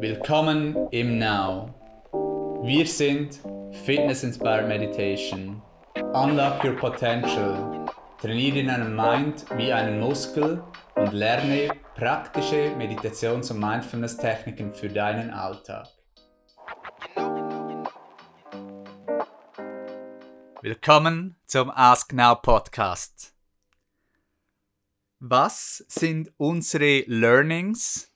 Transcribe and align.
Willkommen 0.00 0.88
im 0.92 1.18
Now. 1.18 1.74
Wir 2.62 2.86
sind 2.86 3.40
Fitness 3.84 4.22
Inspired 4.22 4.68
Meditation. 4.68 5.60
Unlock 6.14 6.62
your 6.62 6.76
potential. 6.76 7.84
Trainiere 8.20 8.64
deinen 8.64 8.94
Mind 8.94 9.44
wie 9.56 9.72
einen 9.72 9.98
Muskel 9.98 10.62
und 10.94 11.12
lerne 11.12 11.70
praktische 11.96 12.76
Meditations- 12.76 13.50
und 13.50 13.58
Mindfulness-Techniken 13.58 14.72
für 14.72 14.88
deinen 14.88 15.30
Alltag. 15.30 15.88
Willkommen 20.62 21.34
zum 21.44 21.70
Ask 21.70 22.12
Now 22.12 22.36
Podcast. 22.36 23.34
Was 25.18 25.84
sind 25.88 26.30
unsere 26.36 27.00
Learnings 27.08 28.07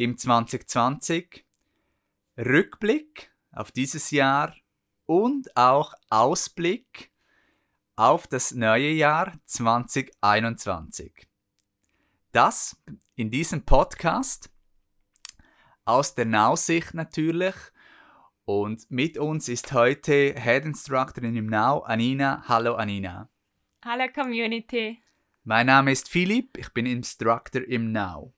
im 0.00 0.16
2020? 0.16 1.44
Rückblick 2.38 3.30
auf 3.52 3.70
dieses 3.70 4.10
Jahr 4.10 4.56
und 5.04 5.54
auch 5.58 5.92
Ausblick 6.08 7.12
auf 7.96 8.26
das 8.26 8.52
neue 8.52 8.92
Jahr 8.92 9.34
2021. 9.44 11.28
Das 12.32 12.80
in 13.14 13.30
diesem 13.30 13.66
Podcast 13.66 14.50
aus 15.84 16.14
der 16.14 16.24
Nausicht 16.24 16.94
natürlich. 16.94 17.54
Und 18.46 18.90
mit 18.90 19.18
uns 19.18 19.50
ist 19.50 19.74
heute 19.74 20.34
Head 20.34 20.64
Instructor 20.64 21.22
in 21.24 21.36
im 21.36 21.46
Now, 21.46 21.80
Anina. 21.80 22.42
Hallo 22.48 22.76
Anina. 22.76 23.28
Hallo 23.84 24.06
Community. 24.14 25.02
Mein 25.44 25.66
Name 25.66 25.92
ist 25.92 26.08
Philipp, 26.08 26.56
ich 26.56 26.70
bin 26.70 26.86
Instructor 26.86 27.62
im 27.62 27.92
Now. 27.92 28.32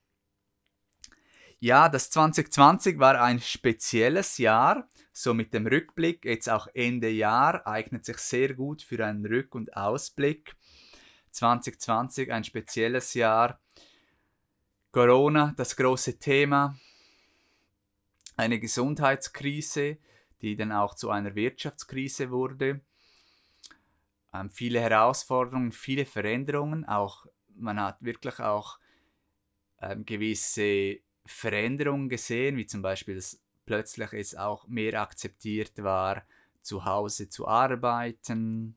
Ja, 1.65 1.89
das 1.89 2.11
2020 2.11 2.99
war 2.99 3.23
ein 3.23 3.39
spezielles 3.39 4.37
Jahr, 4.39 4.89
so 5.13 5.33
mit 5.33 5.55
dem 5.55 5.65
Rückblick, 5.69 6.25
jetzt 6.25 6.51
auch 6.51 6.67
Ende 6.75 7.09
Jahr, 7.09 7.65
eignet 7.69 8.05
sich 8.05 8.19
sehr 8.19 8.55
gut 8.55 8.83
für 8.83 9.07
einen 9.07 9.25
Rück- 9.25 9.55
und 9.55 9.77
Ausblick. 9.77 10.57
2020 11.31 12.33
ein 12.33 12.43
spezielles 12.43 13.15
Jahr. 13.15 13.61
Corona, 14.91 15.55
das 15.57 15.77
große 15.77 16.19
Thema. 16.19 16.77
Eine 18.37 18.59
Gesundheitskrise, 18.59 19.99
die 20.41 20.57
dann 20.57 20.73
auch 20.73 20.97
zu 20.97 21.11
einer 21.11 21.37
Wirtschaftskrise 21.37 22.33
wurde 22.33 22.81
ähm, 24.35 24.51
viele 24.51 24.81
Herausforderungen, 24.81 25.71
viele 25.71 26.07
Veränderungen. 26.07 26.85
Auch 26.87 27.25
man 27.55 27.81
hat 27.81 28.03
wirklich 28.03 28.41
auch 28.41 28.81
ähm, 29.81 30.05
gewisse 30.05 30.99
Veränderungen 31.25 32.09
gesehen, 32.09 32.57
wie 32.57 32.67
zum 32.67 32.83
Beispiel, 32.83 33.17
dass 33.17 33.41
plötzlich 33.67 34.13
es 34.13 34.35
auch 34.35 34.67
mehr 34.67 35.01
akzeptiert 35.01 35.83
war, 35.83 36.25
zu 36.61 36.85
Hause 36.85 37.29
zu 37.29 37.47
arbeiten, 37.47 38.77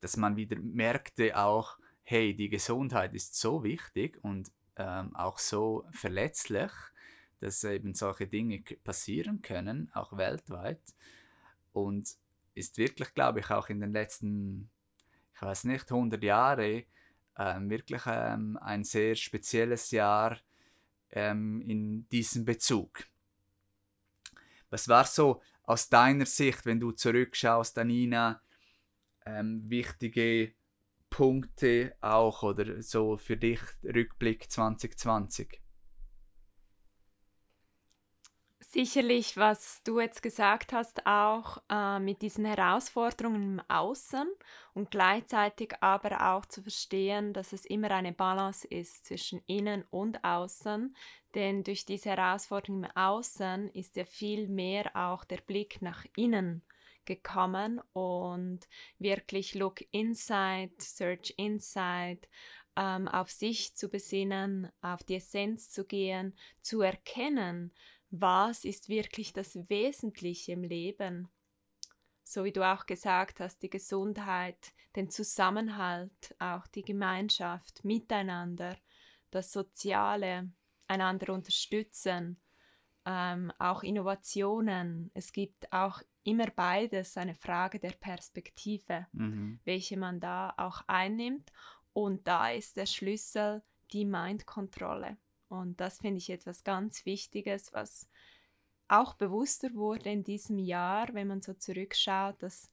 dass 0.00 0.16
man 0.16 0.36
wieder 0.36 0.58
merkte 0.58 1.36
auch, 1.36 1.78
hey, 2.02 2.34
die 2.34 2.48
Gesundheit 2.48 3.14
ist 3.14 3.36
so 3.36 3.64
wichtig 3.64 4.22
und 4.22 4.52
ähm, 4.76 5.14
auch 5.16 5.38
so 5.38 5.86
verletzlich, 5.92 6.70
dass 7.40 7.64
eben 7.64 7.94
solche 7.94 8.26
Dinge 8.26 8.62
passieren 8.82 9.42
können, 9.42 9.90
auch 9.94 10.16
weltweit. 10.16 10.82
Und 11.72 12.16
ist 12.54 12.78
wirklich, 12.78 13.14
glaube 13.14 13.40
ich, 13.40 13.50
auch 13.50 13.68
in 13.68 13.80
den 13.80 13.92
letzten, 13.92 14.70
ich 15.34 15.42
weiß 15.42 15.64
nicht, 15.64 15.90
100 15.90 16.22
Jahren 16.22 16.84
ähm, 17.36 17.70
wirklich 17.70 18.02
ähm, 18.06 18.58
ein 18.60 18.84
sehr 18.84 19.16
spezielles 19.16 19.90
Jahr 19.90 20.38
ähm, 21.14 21.62
in 21.62 22.08
diesem 22.08 22.44
Bezug. 22.44 23.04
Was 24.68 24.88
war 24.88 25.04
so 25.04 25.40
aus 25.62 25.88
deiner 25.88 26.26
Sicht, 26.26 26.66
wenn 26.66 26.80
du 26.80 26.92
zurückschaust, 26.92 27.78
Anina, 27.78 28.42
ähm, 29.24 29.62
wichtige 29.70 30.52
Punkte 31.08 31.96
auch 32.00 32.42
oder 32.42 32.82
so 32.82 33.16
für 33.16 33.36
dich 33.36 33.60
Rückblick 33.84 34.50
2020? 34.50 35.63
Sicherlich, 38.74 39.36
was 39.36 39.84
du 39.84 40.00
jetzt 40.00 40.20
gesagt 40.20 40.72
hast, 40.72 41.06
auch 41.06 41.62
äh, 41.70 42.00
mit 42.00 42.22
diesen 42.22 42.44
Herausforderungen 42.44 43.60
im 43.60 43.62
Außen 43.68 44.26
und 44.74 44.90
gleichzeitig 44.90 45.74
aber 45.80 46.34
auch 46.34 46.44
zu 46.44 46.60
verstehen, 46.60 47.32
dass 47.32 47.52
es 47.52 47.66
immer 47.66 47.92
eine 47.92 48.10
Balance 48.10 48.66
ist 48.66 49.04
zwischen 49.06 49.40
innen 49.46 49.84
und 49.90 50.24
außen, 50.24 50.92
denn 51.36 51.62
durch 51.62 51.86
diese 51.86 52.10
Herausforderungen 52.16 52.86
im 52.86 52.96
Außen 52.96 53.70
ist 53.74 53.94
ja 53.94 54.04
viel 54.04 54.48
mehr 54.48 54.90
auch 54.96 55.22
der 55.22 55.38
Blick 55.38 55.80
nach 55.80 56.04
innen 56.16 56.64
gekommen 57.04 57.80
und 57.92 58.66
wirklich 58.98 59.54
Look 59.54 59.84
Inside, 59.92 60.72
Search 60.80 61.32
Inside, 61.36 62.22
ähm, 62.76 63.06
auf 63.06 63.30
sich 63.30 63.76
zu 63.76 63.88
besinnen, 63.88 64.68
auf 64.80 65.04
die 65.04 65.14
Essenz 65.14 65.70
zu 65.70 65.84
gehen, 65.84 66.34
zu 66.60 66.80
erkennen, 66.80 67.72
was 68.20 68.64
ist 68.64 68.88
wirklich 68.88 69.32
das 69.32 69.56
Wesentliche 69.68 70.52
im 70.52 70.62
Leben. 70.62 71.28
So 72.22 72.44
wie 72.44 72.52
du 72.52 72.62
auch 72.62 72.86
gesagt 72.86 73.40
hast, 73.40 73.62
die 73.62 73.70
Gesundheit, 73.70 74.72
den 74.96 75.10
Zusammenhalt, 75.10 76.34
auch 76.38 76.66
die 76.68 76.82
Gemeinschaft 76.82 77.84
miteinander, 77.84 78.76
das 79.30 79.52
Soziale, 79.52 80.50
einander 80.86 81.32
unterstützen, 81.32 82.40
ähm, 83.04 83.52
auch 83.58 83.82
Innovationen. 83.82 85.10
Es 85.12 85.32
gibt 85.32 85.72
auch 85.72 86.00
immer 86.22 86.46
beides 86.46 87.16
eine 87.16 87.34
Frage 87.34 87.80
der 87.80 87.92
Perspektive, 87.92 89.06
mhm. 89.12 89.58
welche 89.64 89.96
man 89.96 90.20
da 90.20 90.54
auch 90.56 90.82
einnimmt. 90.86 91.52
Und 91.92 92.26
da 92.28 92.50
ist 92.50 92.76
der 92.76 92.86
Schlüssel 92.86 93.62
die 93.92 94.04
Mindkontrolle. 94.04 95.18
Und 95.60 95.80
das 95.80 95.98
finde 95.98 96.18
ich 96.18 96.30
etwas 96.30 96.64
ganz 96.64 97.04
Wichtiges, 97.06 97.72
was 97.72 98.08
auch 98.88 99.14
bewusster 99.14 99.74
wurde 99.74 100.10
in 100.10 100.24
diesem 100.24 100.58
Jahr, 100.58 101.12
wenn 101.14 101.28
man 101.28 101.42
so 101.42 101.54
zurückschaut, 101.54 102.42
dass 102.42 102.70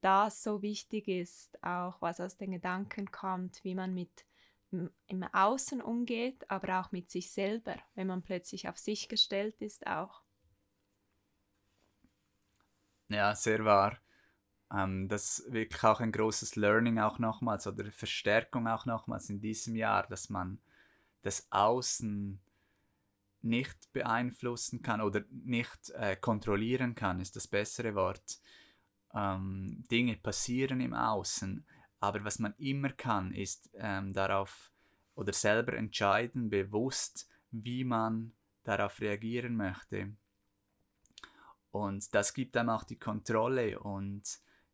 das 0.00 0.42
so 0.42 0.60
wichtig 0.60 1.08
ist, 1.08 1.62
auch 1.64 2.00
was 2.00 2.20
aus 2.20 2.36
den 2.36 2.52
Gedanken 2.52 3.10
kommt, 3.10 3.64
wie 3.64 3.74
man 3.74 3.94
mit 3.94 4.26
im 5.06 5.22
Außen 5.32 5.80
umgeht, 5.80 6.50
aber 6.50 6.80
auch 6.80 6.92
mit 6.92 7.10
sich 7.10 7.30
selber, 7.30 7.76
wenn 7.94 8.08
man 8.08 8.22
plötzlich 8.22 8.68
auf 8.68 8.76
sich 8.76 9.08
gestellt 9.08 9.60
ist, 9.62 9.86
auch. 9.86 10.22
Ja, 13.08 13.34
sehr 13.34 13.64
wahr. 13.64 13.98
Ähm, 14.72 15.08
das 15.08 15.38
ist 15.38 15.52
wirklich 15.52 15.84
auch 15.84 16.00
ein 16.00 16.12
großes 16.12 16.56
Learning 16.56 16.98
auch 16.98 17.18
nochmals 17.18 17.66
oder 17.66 17.90
Verstärkung 17.92 18.66
auch 18.66 18.86
nochmals 18.86 19.30
in 19.30 19.40
diesem 19.40 19.76
Jahr, 19.76 20.06
dass 20.08 20.28
man 20.28 20.60
das 21.24 21.46
Außen 21.50 22.38
nicht 23.40 23.92
beeinflussen 23.92 24.82
kann 24.82 25.00
oder 25.00 25.24
nicht 25.30 25.90
äh, 25.90 26.16
kontrollieren 26.16 26.94
kann, 26.94 27.20
ist 27.20 27.34
das 27.36 27.48
bessere 27.48 27.94
Wort. 27.94 28.40
Ähm, 29.14 29.84
Dinge 29.90 30.16
passieren 30.16 30.80
im 30.80 30.94
Außen, 30.94 31.64
aber 32.00 32.24
was 32.24 32.38
man 32.38 32.54
immer 32.58 32.90
kann, 32.90 33.32
ist 33.32 33.70
ähm, 33.74 34.12
darauf 34.12 34.70
oder 35.14 35.32
selber 35.32 35.74
entscheiden, 35.74 36.50
bewusst, 36.50 37.28
wie 37.50 37.84
man 37.84 38.32
darauf 38.64 39.00
reagieren 39.00 39.56
möchte. 39.56 40.12
Und 41.70 42.14
das 42.14 42.34
gibt 42.34 42.56
einem 42.56 42.70
auch 42.70 42.84
die 42.84 42.98
Kontrolle 42.98 43.78
und 43.78 44.22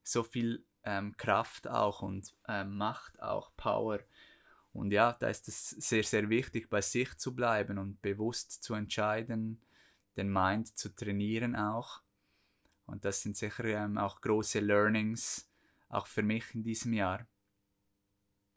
so 0.03 0.23
viel 0.23 0.65
ähm, 0.85 1.17
Kraft 1.17 1.69
auch 1.69 2.03
und 2.03 2.35
ähm, 2.49 2.77
Macht 2.77 3.21
auch, 3.21 3.53
Power 3.57 4.01
und 4.73 4.93
ja, 4.93 5.13
da 5.13 5.29
ist 5.29 5.49
es 5.49 5.71
sehr, 5.71 6.05
sehr 6.05 6.29
wichtig, 6.29 6.71
bei 6.71 6.81
sich 6.81 7.17
zu 7.17 7.35
bleiben 7.35 7.79
und 7.79 8.01
bewusst 8.03 8.63
zu 8.63 8.75
entscheiden, 8.75 9.61
den 10.17 10.33
Mind 10.33 10.79
zu 10.79 10.95
trainieren 10.95 11.57
auch. 11.57 12.03
Und 12.87 13.05
das 13.05 13.23
sind 13.23 13.37
sicher 13.37 13.65
ähm, 13.65 13.99
auch 13.99 14.21
große 14.21 14.61
Learnings, 14.61 15.49
auch 15.89 16.07
für 16.07 16.23
mich 16.23 16.55
in 16.55 16.63
diesem 16.63 16.93
Jahr. 16.93 17.27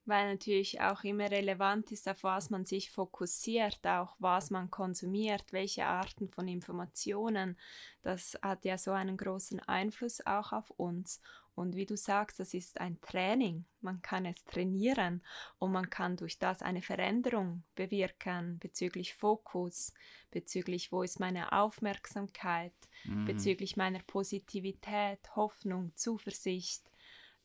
Weil 0.06 0.34
natürlich 0.34 0.82
auch 0.82 1.04
immer 1.04 1.32
relevant 1.32 1.92
ist, 1.92 2.10
auf 2.10 2.24
was 2.24 2.50
man 2.50 2.66
sich 2.66 2.92
fokussiert, 2.92 3.86
auch 3.88 4.16
was 4.20 4.50
man 4.50 4.70
konsumiert, 4.70 5.54
welche 5.54 5.86
Arten 5.86 6.28
von 6.28 6.48
Informationen. 6.48 7.58
Das 8.02 8.38
hat 8.42 8.66
ja 8.66 8.78
so 8.78 8.92
einen 8.92 9.16
großen 9.16 9.62
Einfluss 9.62 10.26
auch 10.26 10.52
auf 10.52 10.72
uns. 10.72 11.22
Und 11.56 11.76
wie 11.76 11.86
du 11.86 11.96
sagst, 11.96 12.40
das 12.40 12.54
ist 12.54 12.82
ein 12.82 13.00
Training. 13.02 13.66
Man 13.82 14.02
kann 14.02 14.26
es 14.26 14.44
trainieren 14.46 15.22
und 15.60 15.72
man 15.72 15.90
kann 15.90 16.18
durch 16.18 16.40
das 16.40 16.62
eine 16.62 16.82
Veränderung 16.82 17.64
bewirken 17.76 18.58
bezüglich 18.60 19.14
Fokus, 19.14 19.94
bezüglich 20.32 20.92
wo 20.92 21.04
ist 21.04 21.20
meine 21.20 21.52
Aufmerksamkeit, 21.52 22.74
mhm. 23.04 23.26
bezüglich 23.26 23.78
meiner 23.78 24.00
Positivität, 24.00 25.20
Hoffnung, 25.36 25.92
Zuversicht, 25.96 26.90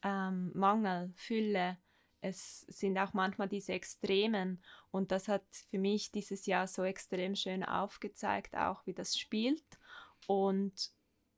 ähm, 0.03 0.53
Mangel, 0.55 1.13
Fülle, 1.17 1.77
es 2.21 2.63
sind 2.63 2.99
auch 2.99 3.13
manchmal 3.13 3.49
diese 3.49 3.73
Extremen 3.73 4.63
und 4.91 5.13
das 5.13 5.29
hat 5.29 5.45
für 5.71 5.79
mich 5.79 6.11
dieses 6.11 6.47
Jahr 6.47 6.67
so 6.67 6.83
extrem 6.83 7.37
schön 7.37 7.63
aufgezeigt, 7.63 8.57
auch 8.57 8.87
wie 8.87 8.95
das 8.95 9.17
spielt 9.17 9.79
und 10.27 10.91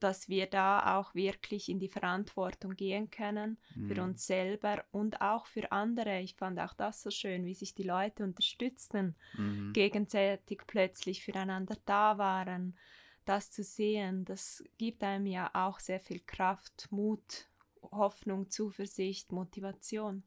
dass 0.02 0.28
wir 0.28 0.46
da 0.46 0.98
auch 0.98 1.14
wirklich 1.14 1.68
in 1.68 1.78
die 1.78 1.88
Verantwortung 1.88 2.74
gehen 2.74 3.10
können 3.10 3.58
mhm. 3.74 3.88
für 3.88 4.02
uns 4.02 4.26
selber 4.26 4.84
und 4.90 5.20
auch 5.20 5.46
für 5.46 5.70
andere. 5.72 6.20
Ich 6.20 6.34
fand 6.34 6.58
auch 6.58 6.74
das 6.74 7.02
so 7.02 7.10
schön, 7.10 7.44
wie 7.44 7.54
sich 7.54 7.74
die 7.74 7.84
Leute 7.84 8.24
unterstützten, 8.24 9.14
mhm. 9.36 9.72
gegenseitig 9.72 10.62
plötzlich 10.66 11.24
füreinander 11.24 11.76
da 11.84 12.18
waren. 12.18 12.76
Das 13.24 13.50
zu 13.50 13.62
sehen, 13.62 14.24
das 14.24 14.64
gibt 14.78 15.04
einem 15.04 15.26
ja 15.26 15.50
auch 15.52 15.78
sehr 15.78 16.00
viel 16.00 16.20
Kraft, 16.20 16.88
Mut, 16.90 17.48
Hoffnung, 17.82 18.50
Zuversicht, 18.50 19.30
Motivation 19.30 20.24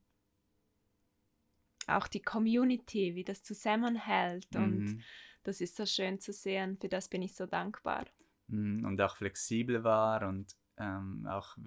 auch 1.88 2.08
die 2.08 2.22
Community, 2.22 3.16
wie 3.16 3.24
das 3.24 3.44
zusammenhält. 3.44 4.54
Mhm. 4.54 4.64
Und 4.64 5.04
das 5.44 5.62
ist 5.62 5.76
so 5.76 5.86
schön 5.86 6.20
zu 6.20 6.32
sehen. 6.34 6.78
Für 6.80 6.90
das 6.90 7.10
bin 7.10 7.22
ich 7.22 7.36
so 7.36 7.46
dankbar. 7.46 8.06
Mhm, 8.54 8.86
und 8.86 9.02
auch 9.02 9.16
flexibel 9.16 9.84
war 9.84 10.28
und 10.28 10.56
ähm, 10.78 11.26
auch 11.28 11.58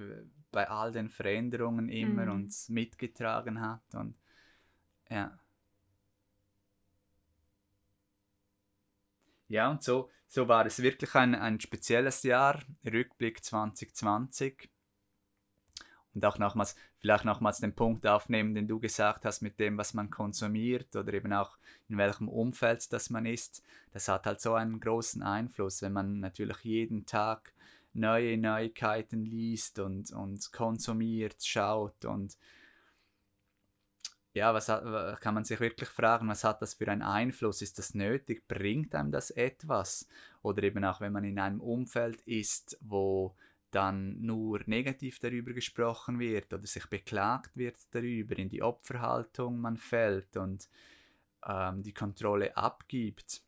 bei 0.52 0.68
all 0.70 0.92
den 0.92 1.08
Veränderungen 1.08 1.88
immer 1.88 2.26
mhm. 2.26 2.32
uns 2.32 2.68
mitgetragen 2.68 3.60
hat. 3.60 3.82
Und 3.94 4.16
ja. 5.10 5.36
Ja, 9.48 9.70
und 9.70 9.82
so, 9.82 10.10
so 10.28 10.46
war 10.48 10.66
es 10.66 10.80
wirklich 10.80 11.14
ein, 11.14 11.34
ein 11.34 11.60
spezielles 11.60 12.22
Jahr, 12.22 12.62
Rückblick 12.84 13.44
2020 13.44 14.70
und 16.16 16.24
auch 16.24 16.38
nochmals, 16.38 16.74
vielleicht 16.98 17.26
nochmals 17.26 17.58
den 17.58 17.74
Punkt 17.74 18.06
aufnehmen, 18.06 18.54
den 18.54 18.66
du 18.66 18.80
gesagt 18.80 19.26
hast 19.26 19.42
mit 19.42 19.60
dem, 19.60 19.76
was 19.76 19.92
man 19.92 20.08
konsumiert 20.08 20.96
oder 20.96 21.12
eben 21.12 21.34
auch 21.34 21.58
in 21.90 21.98
welchem 21.98 22.28
Umfeld 22.28 22.90
das 22.90 23.10
man 23.10 23.26
ist. 23.26 23.62
Das 23.92 24.08
hat 24.08 24.24
halt 24.24 24.40
so 24.40 24.54
einen 24.54 24.80
großen 24.80 25.22
Einfluss, 25.22 25.82
wenn 25.82 25.92
man 25.92 26.20
natürlich 26.20 26.58
jeden 26.62 27.04
Tag 27.04 27.52
neue 27.92 28.38
Neuigkeiten 28.38 29.26
liest 29.26 29.78
und, 29.78 30.10
und 30.10 30.52
konsumiert, 30.52 31.44
schaut 31.44 32.06
und 32.06 32.38
ja, 34.32 34.52
was 34.54 34.70
hat, 34.70 35.20
kann 35.20 35.34
man 35.34 35.44
sich 35.44 35.60
wirklich 35.60 35.88
fragen, 35.88 36.28
was 36.28 36.44
hat 36.44 36.60
das 36.62 36.74
für 36.74 36.88
einen 36.88 37.02
Einfluss? 37.02 37.62
Ist 37.62 37.78
das 37.78 37.94
nötig? 37.94 38.46
Bringt 38.48 38.94
einem 38.94 39.10
das 39.10 39.30
etwas? 39.30 40.06
Oder 40.42 40.62
eben 40.62 40.84
auch, 40.84 41.00
wenn 41.00 41.12
man 41.12 41.24
in 41.24 41.38
einem 41.38 41.60
Umfeld 41.60 42.20
ist, 42.22 42.76
wo 42.82 43.34
dann 43.70 44.20
nur 44.20 44.60
negativ 44.66 45.18
darüber 45.18 45.52
gesprochen 45.52 46.18
wird 46.18 46.52
oder 46.52 46.66
sich 46.66 46.86
beklagt 46.86 47.56
wird 47.56 47.76
darüber, 47.90 48.38
in 48.38 48.48
die 48.48 48.62
Opferhaltung 48.62 49.60
man 49.60 49.76
fällt 49.76 50.36
und 50.36 50.68
ähm, 51.46 51.82
die 51.82 51.92
Kontrolle 51.92 52.56
abgibt, 52.56 53.42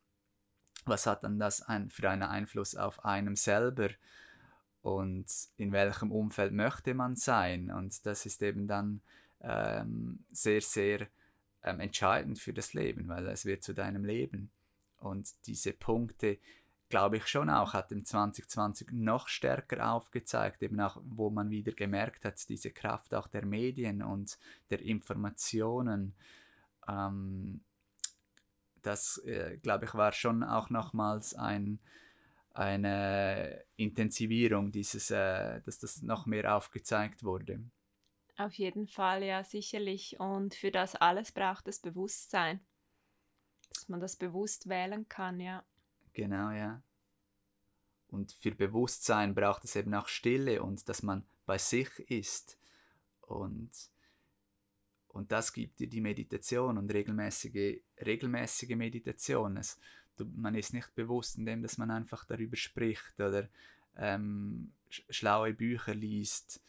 was 0.85 1.07
hat 1.07 1.25
dann 1.25 1.39
das 1.39 1.63
ein, 1.63 1.91
für 1.91 2.11
einen 2.11 2.23
Einfluss 2.23 2.75
auf 2.75 3.05
einem 3.05 3.37
selber 3.37 3.91
und 4.83 5.27
in 5.57 5.73
welchem 5.73 6.13
Umfeld 6.13 6.53
möchte 6.53 6.95
man 6.95 7.17
sein? 7.17 7.71
Und 7.71 8.07
das 8.07 8.27
ist 8.27 8.43
eben 8.43 8.67
dann 8.67 9.01
ähm, 9.41 10.25
sehr, 10.31 10.61
sehr 10.61 11.09
ähm, 11.63 11.81
entscheidend 11.81 12.39
für 12.39 12.53
das 12.53 12.75
Leben, 12.75 13.09
weil 13.09 13.27
es 13.29 13.45
wird 13.45 13.63
zu 13.63 13.75
deinem 13.75 14.05
Leben. 14.05 14.51
Und 14.99 15.47
diese 15.47 15.73
Punkte 15.73 16.39
glaube 16.89 17.19
ich 17.19 17.27
schon 17.27 17.51
auch, 17.51 17.75
hat 17.75 17.93
im 17.93 18.05
2020 18.05 18.93
noch 18.93 19.29
stärker 19.29 19.93
aufgezeigt, 19.93 20.63
eben 20.63 20.81
auch, 20.81 21.01
wo 21.05 21.31
man 21.31 21.51
wieder 21.51 21.73
gemerkt 21.73 22.25
hat, 22.25 22.49
diese 22.49 22.71
Kraft 22.71 23.15
auch 23.15 23.27
der 23.27 23.45
Medien 23.45 24.03
und 24.03 24.39
der 24.71 24.81
Informationen. 24.81 26.15
Ähm, 26.89 27.61
das, 28.83 29.19
äh, 29.19 29.59
glaube 29.59 29.85
ich, 29.85 29.95
war 29.95 30.13
schon 30.13 30.43
auch 30.43 30.71
nochmals 30.71 31.35
ein, 31.35 31.79
eine 32.53 33.65
Intensivierung 33.77 34.73
dieses, 34.73 35.11
äh, 35.11 35.61
dass 35.63 35.79
das 35.79 36.03
noch 36.03 36.27
mehr 36.27 36.57
aufgezeigt 36.57 37.23
wurde. 37.23 37.61
Auf 38.37 38.55
jeden 38.55 38.87
Fall, 38.87 39.25
ja, 39.25 39.43
sicherlich. 39.43 40.19
Und 40.21 40.55
für 40.55 40.71
das 40.71 40.95
alles 40.95 41.33
braucht 41.33 41.67
es 41.69 41.81
Bewusstsein, 41.81 42.61
dass 43.75 43.89
man 43.89 44.01
das 44.01 44.17
bewusst 44.17 44.69
wählen 44.69 45.09
kann, 45.09 45.41
ja. 45.41 45.65
Genau, 46.13 46.51
ja. 46.51 46.83
Und 48.09 48.33
für 48.33 48.53
Bewusstsein 48.53 49.35
braucht 49.35 49.65
es 49.65 49.77
eben 49.77 49.95
auch 49.95 50.09
Stille 50.09 50.63
und 50.63 50.89
dass 50.89 51.03
man 51.03 51.25
bei 51.47 51.59
sich 51.59 51.89
ist. 52.11 52.59
Und, 53.23 53.71
und 55.09 55.31
das 55.31 55.53
gibt 55.53 55.79
dir 55.79 55.89
die 55.89 56.01
Meditation 56.01 56.79
und 56.79 56.93
regelmäßige, 56.93 57.81
regelmäßige 58.05 58.77
Meditation. 58.77 59.59
Es, 59.59 59.79
du, 60.17 60.25
man 60.25 60.55
ist 60.55 60.73
nicht 60.73 60.95
bewusst, 60.95 61.37
indem 61.37 61.63
dass 61.63 61.77
man 61.77 61.91
einfach 61.91 62.25
darüber 62.25 62.57
spricht 62.57 63.21
oder 63.21 63.49
ähm, 63.97 64.73
schlaue 64.89 65.53
Bücher 65.53 65.95
liest. 65.95 66.63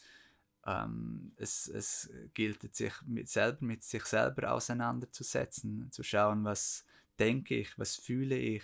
Ähm, 0.66 1.32
es, 1.38 1.68
es 1.70 2.10
gilt 2.34 2.76
sich 2.76 2.94
mit, 3.06 3.30
selber, 3.30 3.66
mit 3.66 3.84
sich 3.84 4.04
selber 4.04 4.52
auseinanderzusetzen, 4.52 5.90
zu 5.92 6.04
schauen, 6.04 6.44
was 6.44 6.86
denke 7.18 7.56
ich, 7.56 7.78
was 7.80 7.96
fühle 7.96 8.38
ich, 8.38 8.64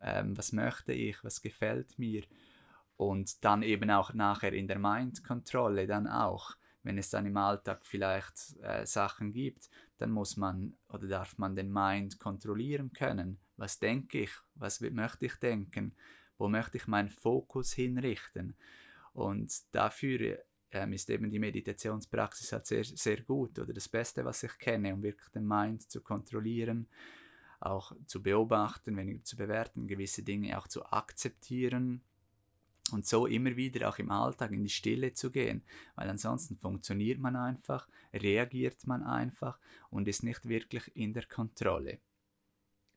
ähm, 0.00 0.36
was 0.36 0.52
möchte 0.52 0.92
ich, 0.92 1.22
was 1.24 1.42
gefällt 1.42 1.98
mir 1.98 2.22
und 2.98 3.44
dann 3.44 3.62
eben 3.62 3.90
auch 3.90 4.12
nachher 4.12 4.52
in 4.52 4.66
der 4.66 4.78
Mind-Kontrolle 4.78 5.86
dann 5.86 6.08
auch, 6.08 6.56
wenn 6.82 6.98
es 6.98 7.10
dann 7.10 7.26
im 7.26 7.36
Alltag 7.36 7.86
vielleicht 7.86 8.56
äh, 8.60 8.84
Sachen 8.86 9.32
gibt, 9.32 9.70
dann 9.98 10.10
muss 10.10 10.36
man 10.36 10.76
oder 10.88 11.06
darf 11.06 11.38
man 11.38 11.54
den 11.54 11.72
Mind 11.72 12.18
kontrollieren 12.18 12.92
können. 12.92 13.38
Was 13.56 13.78
denke 13.78 14.22
ich? 14.22 14.30
Was 14.54 14.80
möchte 14.80 15.26
ich 15.26 15.34
denken? 15.36 15.94
Wo 16.38 16.48
möchte 16.48 16.76
ich 16.76 16.86
meinen 16.86 17.10
Fokus 17.10 17.72
hinrichten? 17.72 18.56
Und 19.12 19.52
dafür 19.72 20.38
ähm, 20.72 20.92
ist 20.92 21.08
eben 21.10 21.30
die 21.30 21.38
Meditationspraxis 21.38 22.52
halt 22.52 22.66
sehr, 22.66 22.84
sehr 22.84 23.22
gut 23.22 23.58
oder 23.58 23.72
das 23.72 23.88
Beste, 23.88 24.24
was 24.24 24.42
ich 24.42 24.58
kenne, 24.58 24.92
um 24.92 25.02
wirklich 25.02 25.28
den 25.30 25.46
Mind 25.46 25.88
zu 25.88 26.02
kontrollieren 26.02 26.88
auch 27.60 27.92
zu 28.06 28.22
beobachten, 28.22 28.96
weniger 28.96 29.24
zu 29.24 29.36
bewerten, 29.36 29.86
gewisse 29.86 30.22
Dinge 30.22 30.58
auch 30.58 30.68
zu 30.68 30.84
akzeptieren 30.86 32.02
und 32.92 33.06
so 33.06 33.26
immer 33.26 33.56
wieder 33.56 33.88
auch 33.88 33.98
im 33.98 34.10
Alltag 34.10 34.52
in 34.52 34.64
die 34.64 34.70
Stille 34.70 35.12
zu 35.12 35.30
gehen, 35.30 35.62
weil 35.94 36.08
ansonsten 36.08 36.56
funktioniert 36.56 37.18
man 37.18 37.36
einfach, 37.36 37.88
reagiert 38.12 38.86
man 38.86 39.02
einfach 39.02 39.58
und 39.90 40.08
ist 40.08 40.22
nicht 40.22 40.48
wirklich 40.48 40.90
in 40.96 41.12
der 41.12 41.26
Kontrolle. 41.26 41.98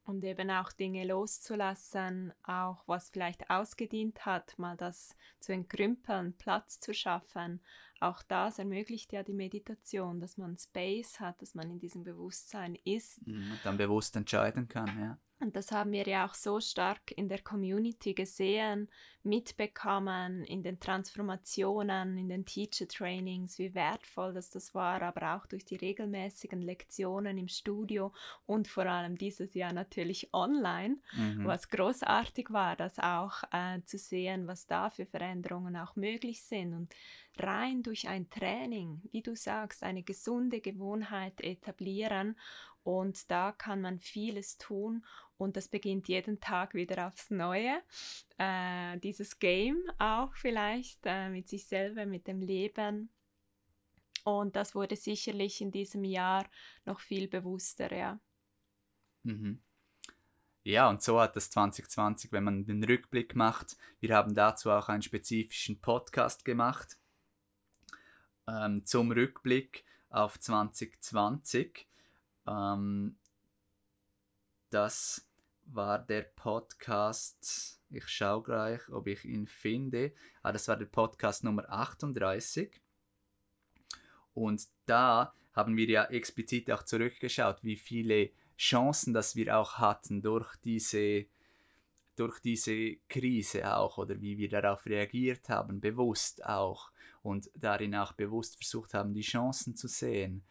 Und 0.03 0.23
eben 0.23 0.49
auch 0.49 0.71
Dinge 0.71 1.05
loszulassen, 1.05 2.33
auch 2.43 2.83
was 2.87 3.09
vielleicht 3.09 3.49
ausgedient 3.49 4.25
hat, 4.25 4.57
mal 4.57 4.75
das 4.75 5.15
zu 5.39 5.53
entrümpeln, 5.53 6.33
Platz 6.37 6.79
zu 6.79 6.93
schaffen. 6.93 7.61
Auch 7.99 8.23
das 8.23 8.57
ermöglicht 8.57 9.13
ja 9.13 9.21
die 9.21 9.33
Meditation, 9.33 10.19
dass 10.19 10.37
man 10.37 10.57
Space 10.57 11.19
hat, 11.19 11.41
dass 11.41 11.53
man 11.53 11.69
in 11.69 11.79
diesem 11.79 12.03
Bewusstsein 12.03 12.75
ist. 12.83 13.25
Mhm, 13.27 13.51
und 13.51 13.59
dann 13.63 13.77
bewusst 13.77 14.15
entscheiden 14.15 14.67
kann, 14.67 14.87
ja. 14.99 15.17
Und 15.41 15.55
das 15.55 15.71
haben 15.71 15.91
wir 15.91 16.07
ja 16.07 16.27
auch 16.27 16.35
so 16.35 16.59
stark 16.59 17.11
in 17.15 17.27
der 17.27 17.41
Community 17.41 18.13
gesehen, 18.13 18.87
mitbekommen, 19.23 20.43
in 20.43 20.61
den 20.61 20.79
Transformationen, 20.79 22.17
in 22.17 22.29
den 22.29 22.45
Teacher-Trainings, 22.45 23.57
wie 23.59 23.73
wertvoll 23.73 24.33
das, 24.33 24.51
das 24.51 24.73
war, 24.75 25.01
aber 25.01 25.35
auch 25.35 25.47
durch 25.47 25.65
die 25.65 25.75
regelmäßigen 25.75 26.61
Lektionen 26.61 27.37
im 27.37 27.47
Studio 27.47 28.13
und 28.45 28.67
vor 28.67 28.85
allem 28.85 29.17
dieses 29.17 29.53
Jahr 29.53 29.73
natürlich 29.73 30.33
online, 30.33 30.97
mhm. 31.13 31.45
was 31.45 31.69
großartig 31.69 32.51
war, 32.51 32.75
das 32.75 32.99
auch 32.99 33.43
äh, 33.51 33.81
zu 33.83 33.97
sehen, 33.97 34.47
was 34.47 34.67
da 34.67 34.89
für 34.89 35.05
Veränderungen 35.05 35.75
auch 35.75 35.95
möglich 35.95 36.43
sind. 36.43 36.73
Und 36.73 36.93
rein 37.37 37.83
durch 37.83 38.07
ein 38.07 38.29
Training, 38.29 39.01
wie 39.11 39.21
du 39.21 39.35
sagst, 39.35 39.83
eine 39.83 40.03
gesunde 40.03 40.61
Gewohnheit 40.61 41.41
etablieren 41.41 42.35
und 42.83 43.29
da 43.29 43.51
kann 43.51 43.81
man 43.81 43.99
vieles 43.99 44.57
tun 44.57 45.05
und 45.37 45.55
das 45.55 45.67
beginnt 45.67 46.07
jeden 46.07 46.39
Tag 46.39 46.73
wieder 46.73 47.07
aufs 47.07 47.29
Neue. 47.29 47.81
Äh, 48.37 48.97
dieses 48.99 49.39
Game 49.39 49.83
auch 49.99 50.33
vielleicht 50.35 50.99
äh, 51.05 51.29
mit 51.29 51.47
sich 51.47 51.65
selber, 51.65 52.05
mit 52.05 52.27
dem 52.27 52.41
Leben. 52.41 53.09
Und 54.23 54.55
das 54.55 54.75
wurde 54.75 54.95
sicherlich 54.95 55.61
in 55.61 55.71
diesem 55.71 56.03
Jahr 56.03 56.47
noch 56.85 56.99
viel 56.99 57.27
bewusster, 57.27 57.95
ja. 57.95 58.19
Mhm. 59.23 59.61
Ja, 60.63 60.89
und 60.89 61.01
so 61.01 61.19
hat 61.19 61.35
das 61.35 61.49
2020, 61.49 62.31
wenn 62.31 62.43
man 62.43 62.65
den 62.65 62.83
Rückblick 62.83 63.35
macht, 63.35 63.77
wir 63.99 64.15
haben 64.15 64.35
dazu 64.35 64.69
auch 64.69 64.89
einen 64.89 65.01
spezifischen 65.01 65.81
Podcast 65.81 66.45
gemacht 66.45 67.00
ähm, 68.47 68.85
zum 68.85 69.11
Rückblick 69.11 69.83
auf 70.09 70.39
2020. 70.39 71.87
Ähm, 72.47 73.15
das 74.69 75.27
war 75.65 75.99
der 75.99 76.23
Podcast, 76.23 77.79
ich 77.89 78.07
schaue 78.07 78.43
gleich, 78.43 78.89
ob 78.89 79.07
ich 79.07 79.25
ihn 79.25 79.47
finde. 79.47 80.13
Ah, 80.43 80.51
das 80.51 80.67
war 80.67 80.77
der 80.77 80.85
Podcast 80.85 81.43
Nummer 81.43 81.69
38. 81.69 82.81
Und 84.33 84.67
da 84.85 85.33
haben 85.53 85.75
wir 85.75 85.87
ja 85.87 86.05
explizit 86.05 86.71
auch 86.71 86.83
zurückgeschaut, 86.83 87.63
wie 87.63 87.75
viele 87.75 88.31
Chancen, 88.57 89.13
dass 89.13 89.35
wir 89.35 89.57
auch 89.57 89.73
hatten 89.73 90.21
durch 90.21 90.55
diese 90.57 91.25
durch 92.15 92.39
diese 92.39 92.97
Krise 93.09 93.75
auch 93.75 93.97
oder 93.97 94.21
wie 94.21 94.37
wir 94.37 94.49
darauf 94.49 94.85
reagiert 94.85 95.49
haben, 95.49 95.79
bewusst 95.79 96.45
auch 96.45 96.91
und 97.23 97.49
darin 97.55 97.95
auch 97.95 98.13
bewusst 98.13 98.55
versucht 98.55 98.93
haben, 98.93 99.13
die 99.13 99.21
Chancen 99.21 99.75
zu 99.75 99.87
sehen, 99.87 100.43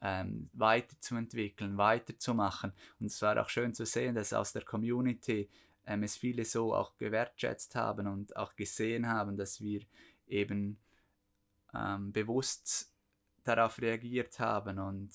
ähm, 0.00 0.50
weiterzuentwickeln, 0.52 1.76
weiterzumachen. 1.76 2.72
Und 3.00 3.06
es 3.06 3.22
war 3.22 3.40
auch 3.40 3.48
schön 3.48 3.74
zu 3.74 3.86
sehen, 3.86 4.14
dass 4.14 4.32
aus 4.32 4.52
der 4.52 4.62
Community 4.62 5.48
ähm, 5.86 6.02
es 6.02 6.16
viele 6.16 6.44
so 6.44 6.74
auch 6.74 6.96
gewertschätzt 6.98 7.74
haben 7.74 8.06
und 8.06 8.36
auch 8.36 8.56
gesehen 8.56 9.08
haben, 9.08 9.36
dass 9.36 9.60
wir 9.60 9.82
eben 10.26 10.78
ähm, 11.74 12.12
bewusst 12.12 12.92
darauf 13.44 13.80
reagiert 13.80 14.38
haben 14.38 14.78
und 14.78 15.10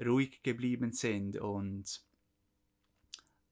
ruhig 0.00 0.42
geblieben 0.42 0.92
sind 0.92 1.36
und 1.38 2.02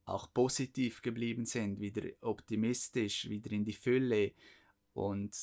auch 0.05 0.33
positiv 0.33 1.00
geblieben 1.00 1.47
sind, 1.47 1.81
wieder 1.81 2.03
optimistisch, 2.21 3.29
wieder 3.29 3.50
in 3.53 3.64
die 3.64 3.73
Fülle 3.73 4.33
und 4.93 5.35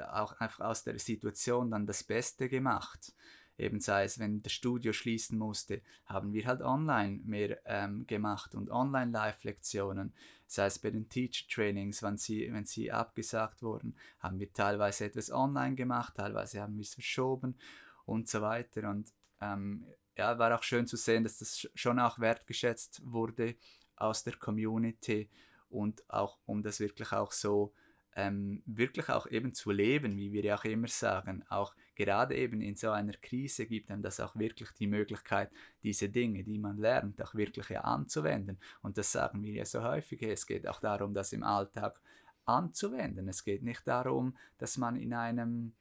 auch 0.00 0.32
einfach 0.40 0.66
aus 0.66 0.84
der 0.84 0.98
Situation 0.98 1.70
dann 1.70 1.86
das 1.86 2.04
Beste 2.04 2.48
gemacht. 2.48 3.12
Eben 3.58 3.80
sei 3.80 4.04
es, 4.04 4.20
wenn 4.20 4.40
das 4.40 4.52
Studio 4.52 4.92
schließen 4.92 5.36
musste, 5.36 5.82
haben 6.06 6.32
wir 6.32 6.46
halt 6.46 6.62
online 6.62 7.20
mehr 7.24 7.60
ähm, 7.64 8.06
gemacht 8.06 8.54
und 8.54 8.70
Online-Live-Lektionen. 8.70 10.14
Sei 10.46 10.66
es 10.66 10.78
bei 10.78 10.90
den 10.90 11.08
Teacher-Trainings, 11.08 12.02
wenn 12.04 12.16
sie, 12.16 12.52
wenn 12.52 12.66
sie 12.66 12.92
abgesagt 12.92 13.62
wurden, 13.62 13.96
haben 14.20 14.38
wir 14.38 14.52
teilweise 14.52 15.06
etwas 15.06 15.32
online 15.32 15.74
gemacht, 15.74 16.14
teilweise 16.16 16.60
haben 16.60 16.76
wir 16.76 16.82
es 16.82 16.94
verschoben 16.94 17.58
und 18.06 18.28
so 18.28 18.40
weiter. 18.42 18.88
Und 18.88 19.12
ähm, 19.40 19.86
ja, 20.16 20.38
war 20.38 20.54
auch 20.54 20.62
schön 20.62 20.86
zu 20.86 20.96
sehen, 20.96 21.24
dass 21.24 21.38
das 21.38 21.68
schon 21.74 21.98
auch 21.98 22.20
wertgeschätzt 22.20 23.02
wurde 23.04 23.56
aus 23.96 24.22
der 24.22 24.36
Community 24.36 25.28
und 25.68 26.08
auch 26.08 26.38
um 26.46 26.62
das 26.62 26.78
wirklich 26.78 27.12
auch 27.12 27.32
so 27.32 27.72
ähm, 28.18 28.62
wirklich 28.66 29.08
auch 29.10 29.28
eben 29.28 29.54
zu 29.54 29.70
leben, 29.70 30.16
wie 30.16 30.32
wir 30.32 30.42
ja 30.42 30.56
auch 30.56 30.64
immer 30.64 30.88
sagen, 30.88 31.44
auch 31.50 31.72
gerade 31.94 32.34
eben 32.34 32.60
in 32.60 32.74
so 32.74 32.90
einer 32.90 33.12
Krise 33.12 33.64
gibt 33.66 33.92
einem 33.92 34.02
das 34.02 34.18
auch 34.18 34.34
wirklich 34.34 34.70
die 34.72 34.88
Möglichkeit, 34.88 35.52
diese 35.84 36.08
Dinge, 36.08 36.42
die 36.42 36.58
man 36.58 36.78
lernt, 36.78 37.22
auch 37.22 37.36
wirklich 37.36 37.68
ja 37.68 37.82
anzuwenden. 37.82 38.58
Und 38.82 38.98
das 38.98 39.12
sagen 39.12 39.40
wir 39.44 39.52
ja 39.52 39.64
so 39.64 39.84
häufig, 39.84 40.20
es 40.22 40.48
geht 40.48 40.66
auch 40.66 40.80
darum, 40.80 41.14
das 41.14 41.32
im 41.32 41.44
Alltag 41.44 42.00
anzuwenden. 42.44 43.28
Es 43.28 43.44
geht 43.44 43.62
nicht 43.62 43.86
darum, 43.86 44.36
dass 44.58 44.78
man 44.78 44.96
in 44.96 45.14
einem 45.14 45.74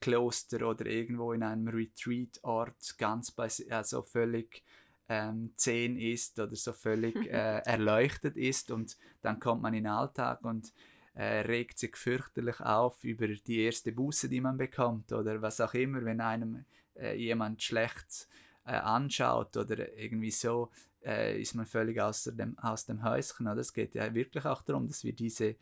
Kloster 0.00 0.66
oder 0.66 0.86
irgendwo 0.86 1.34
in 1.34 1.42
einem 1.42 1.68
Retreat-Ort 1.68 2.96
ganz 2.96 3.32
bei, 3.32 3.48
also 3.68 4.00
völlig 4.00 4.62
ähm, 5.10 5.52
zehn 5.56 5.98
ist 5.98 6.38
oder 6.38 6.56
so 6.56 6.72
völlig 6.72 7.16
äh, 7.26 7.58
erleuchtet 7.66 8.38
ist 8.38 8.70
und 8.70 8.96
dann 9.20 9.40
kommt 9.40 9.60
man 9.60 9.74
in 9.74 9.84
den 9.84 9.92
Alltag 9.92 10.42
und 10.42 10.72
äh, 11.16 11.40
regt 11.40 11.78
sich 11.78 11.96
fürchterlich 11.96 12.60
auf 12.60 13.02
über 13.02 13.26
die 13.26 13.62
erste 13.62 13.90
Buße, 13.90 14.28
die 14.28 14.42
man 14.42 14.58
bekommt 14.58 15.12
oder 15.12 15.40
was 15.40 15.60
auch 15.60 15.72
immer, 15.72 16.04
wenn 16.04 16.20
einem 16.20 16.64
äh, 16.94 17.16
jemand 17.16 17.62
schlecht 17.62 18.28
äh, 18.66 18.72
anschaut 18.72 19.56
oder 19.56 19.96
irgendwie 19.96 20.30
so, 20.30 20.70
äh, 21.02 21.40
ist 21.40 21.54
man 21.54 21.64
völlig 21.64 22.00
aus 22.00 22.24
dem, 22.24 22.58
aus 22.58 22.84
dem 22.84 23.02
Häuschen. 23.02 23.48
Oder? 23.48 23.62
Es 23.62 23.72
geht 23.72 23.94
ja 23.94 24.12
wirklich 24.14 24.44
auch 24.44 24.60
darum, 24.60 24.86
dass 24.86 25.04
wir 25.04 25.14
diese 25.14 25.56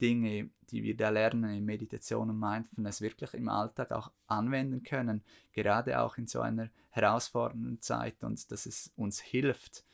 Dinge, 0.00 0.50
die 0.70 0.82
wir 0.82 0.96
da 0.96 1.10
lernen 1.10 1.54
in 1.54 1.64
Meditation 1.64 2.30
und 2.30 2.38
Mindfulness, 2.38 3.00
wirklich 3.00 3.34
im 3.34 3.48
Alltag 3.48 3.92
auch 3.92 4.10
anwenden 4.26 4.82
können, 4.82 5.22
gerade 5.52 6.00
auch 6.00 6.18
in 6.18 6.26
so 6.26 6.40
einer 6.40 6.70
herausfordernden 6.90 7.80
Zeit 7.80 8.24
und 8.24 8.50
dass 8.50 8.66
es 8.66 8.92
uns 8.96 9.20
hilft, 9.20 9.84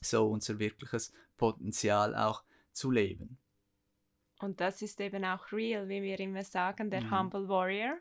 so 0.00 0.28
unser 0.28 0.58
wirkliches 0.58 1.12
Potenzial 1.36 2.16
auch 2.16 2.42
zu 2.72 2.90
leben. 2.90 3.38
Und 4.40 4.60
das 4.60 4.82
ist 4.82 5.00
eben 5.00 5.24
auch 5.24 5.52
real, 5.52 5.88
wie 5.88 6.02
wir 6.02 6.18
immer 6.18 6.44
sagen, 6.44 6.90
der 6.90 7.02
mhm. 7.02 7.18
Humble 7.18 7.48
Warrior. 7.48 7.96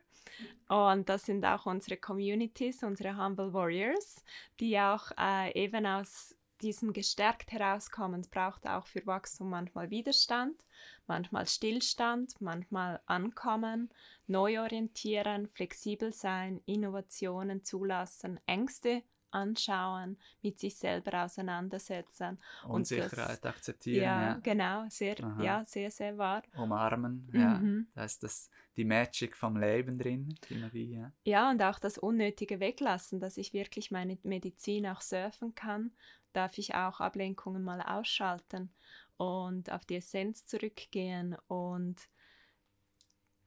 Und 0.69 1.09
das 1.09 1.23
sind 1.23 1.43
auch 1.45 1.65
unsere 1.65 1.97
Communities, 1.97 2.83
unsere 2.83 3.17
Humble 3.17 3.53
Warriors, 3.53 4.23
die 4.59 4.79
auch 4.79 5.11
äh, 5.17 5.51
eben 5.53 5.85
aus 5.85 6.35
diesem 6.61 6.93
gestärkt 6.93 7.51
herauskommen, 7.51 8.25
braucht 8.29 8.67
auch 8.67 8.85
für 8.85 9.05
Wachstum 9.05 9.49
manchmal 9.49 9.89
Widerstand, 9.89 10.65
manchmal 11.07 11.47
Stillstand, 11.47 12.39
manchmal 12.41 13.01
Ankommen, 13.05 13.89
neu 14.27 14.61
orientieren, 14.61 15.47
flexibel 15.47 16.13
sein, 16.13 16.61
Innovationen 16.65 17.63
zulassen, 17.63 18.39
Ängste 18.45 19.03
anschauen, 19.31 20.17
mit 20.41 20.59
sich 20.59 20.75
selber 20.75 21.25
auseinandersetzen. 21.25 22.39
Unsicherheit 22.67 23.43
das, 23.43 23.55
akzeptieren. 23.55 24.03
Ja, 24.03 24.21
ja, 24.21 24.39
genau, 24.41 24.85
sehr, 24.89 25.15
ja, 25.39 25.63
sehr, 25.65 25.91
sehr 25.91 26.17
wahr. 26.17 26.43
Umarmen, 26.55 27.29
ja. 27.33 27.59
Mhm. 27.59 27.87
Da 27.93 28.03
ist 28.03 28.23
das, 28.23 28.49
die 28.75 28.85
Magic 28.85 29.35
vom 29.35 29.57
Leben 29.57 29.97
drin, 29.97 30.35
die 30.49 30.55
Magie, 30.55 30.95
ja. 30.95 31.11
Ja, 31.23 31.51
und 31.51 31.61
auch 31.61 31.79
das 31.79 31.97
Unnötige 31.97 32.59
weglassen, 32.59 33.19
dass 33.19 33.37
ich 33.37 33.53
wirklich 33.53 33.91
meine 33.91 34.17
Medizin 34.23 34.87
auch 34.87 35.01
surfen 35.01 35.55
kann, 35.55 35.91
darf 36.33 36.57
ich 36.57 36.75
auch 36.75 36.99
Ablenkungen 36.99 37.63
mal 37.63 37.81
ausschalten 37.81 38.71
und 39.17 39.71
auf 39.71 39.85
die 39.85 39.97
Essenz 39.97 40.45
zurückgehen 40.45 41.35
und 41.47 41.97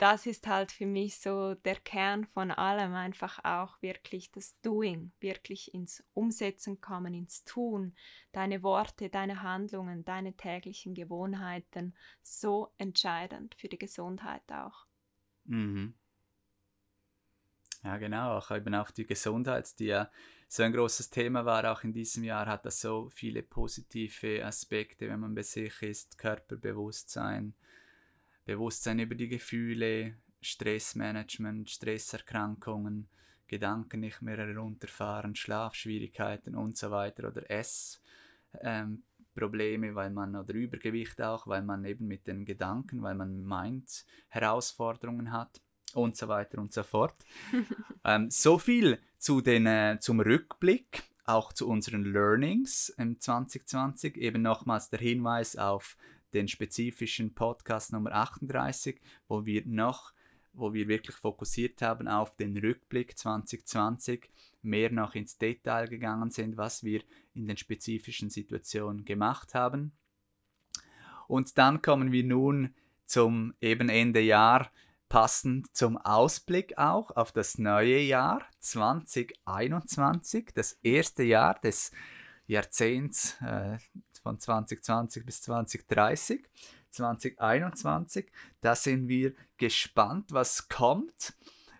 das 0.03 0.27
ist 0.27 0.49
halt 0.49 0.73
für 0.73 0.85
mich 0.85 1.21
so 1.21 1.55
der 1.55 1.77
Kern 1.77 2.27
von 2.27 2.51
allem, 2.51 2.93
einfach 2.93 3.39
auch 3.45 3.81
wirklich 3.83 4.33
das 4.33 4.61
Doing, 4.61 5.13
wirklich 5.21 5.73
ins 5.75 6.03
Umsetzen 6.13 6.81
kommen, 6.81 7.15
ins 7.15 7.45
Tun, 7.45 7.95
deine 8.33 8.65
Worte, 8.65 9.11
deine 9.11 9.43
Handlungen, 9.43 10.05
deine 10.05 10.37
täglichen 10.37 10.95
Gewohnheiten, 10.95 11.95
so 12.21 12.73
entscheidend 12.79 13.55
für 13.55 13.69
die 13.69 13.79
Gesundheit 13.79 14.43
auch. 14.51 14.87
Mhm. 15.45 15.95
Ja, 17.85 17.97
genau, 17.97 18.39
auch 18.39 18.51
eben 18.51 18.75
auf 18.75 18.91
die 18.91 19.07
Gesundheit, 19.07 19.79
die 19.79 19.87
ja 19.87 20.11
so 20.49 20.65
ein 20.65 20.73
großes 20.73 21.11
Thema 21.11 21.45
war, 21.45 21.71
auch 21.71 21.85
in 21.85 21.93
diesem 21.93 22.25
Jahr 22.25 22.47
hat 22.47 22.67
das 22.67 22.81
so 22.81 23.09
viele 23.11 23.45
positive 23.45 24.45
Aspekte, 24.45 25.09
wenn 25.09 25.21
man 25.21 25.37
bei 25.37 25.43
sich 25.43 25.81
ist, 25.81 26.19
Körperbewusstsein, 26.19 27.55
Bewusstsein 28.53 28.99
über 28.99 29.15
die 29.15 29.29
Gefühle, 29.29 30.17
Stressmanagement, 30.43 31.71
Stresserkrankungen, 31.71 33.09
Gedanken 33.47 34.01
nicht 34.01 34.21
mehr 34.21 34.37
herunterfahren, 34.37 35.35
Schlafschwierigkeiten 35.35 36.55
und 36.55 36.77
so 36.77 36.91
weiter 36.91 37.29
oder 37.29 37.51
Essprobleme, 37.51 38.99
ähm, 39.89 39.95
weil 39.95 40.11
man 40.11 40.37
oder 40.37 40.53
Übergewicht 40.53 41.23
auch, 41.23 41.47
weil 41.47 41.63
man 41.63 41.85
eben 41.85 42.07
mit 42.07 42.27
den 42.27 42.45
Gedanken, 42.45 43.03
weil 43.03 43.15
man 43.15 43.43
meint, 43.43 44.05
Herausforderungen 44.29 45.33
hat 45.33 45.63
und 45.95 46.17
so 46.17 46.29
weiter 46.29 46.59
und 46.59 46.75
so 46.75 46.83
fort. 46.83 47.15
ähm, 48.05 48.31
so 48.31 48.59
viel 48.59 48.99
zu 49.19 49.41
den, 49.41 49.67
äh, 49.67 49.99
zum 49.99 50.21
Rückblick, 50.21 51.05
auch 51.25 51.55
zu 51.55 51.69
unseren 51.69 52.05
Learnings 52.05 52.91
im 52.99 53.19
2020. 53.19 54.17
Eben 54.17 54.43
nochmals 54.43 54.91
der 54.91 54.99
Hinweis 54.99 55.57
auf 55.57 55.97
den 56.35 56.49
spezifischen 56.49 57.35
Podcast 57.35 57.93
Nummer 57.93 58.13
38, 58.13 59.01
wo 59.29 59.45
wir 59.45 59.63
noch, 59.67 60.13
wo 60.53 60.73
wir 60.73 60.89
wirklich 60.89 61.17
fokussiert 61.17 61.83
haben 61.83 62.09
auf 62.09 62.37
den 62.37 62.57
Rückblick 62.57 63.17
2020, 63.17 64.31
mehr 64.63 64.91
noch 64.91 65.15
ins 65.15 65.39
Detail 65.39 65.89
gegangen 65.89 66.31
sind, 66.31 66.57
was 66.57 66.85
wir 66.85 67.03
in 67.35 67.47
den 67.47 67.57
spezifischen 67.57 68.31
Situationen 68.31 69.05
gemacht 69.05 69.55
haben. 69.55 69.93
Und 71.29 71.57
dann 71.59 71.83
kommen 71.83 72.13
wir 72.13 72.25
nun 72.25 72.75
zum 73.05 73.55
eben 73.61 73.89
Ende 73.89 74.21
Jahr, 74.21 74.71
passend 75.09 75.75
zum 75.77 75.99
Ausblick 75.99 76.79
auch 76.79 77.11
auf 77.11 77.33
das 77.33 77.59
neue 77.59 77.99
Jahr 77.99 78.47
2021, 78.61 80.53
das 80.55 80.79
erste 80.83 81.23
Jahr 81.23 81.61
des 81.61 81.91
Jahrzehnts 82.47 83.37
äh, 83.43 83.77
von 84.23 84.39
2020 84.39 85.27
bis 85.27 85.43
2030, 85.43 86.45
2021. 86.91 88.31
Da 88.61 88.75
sind 88.75 89.09
wir 89.09 89.33
gespannt, 89.57 90.33
was 90.33 90.69
kommt. 90.69 91.35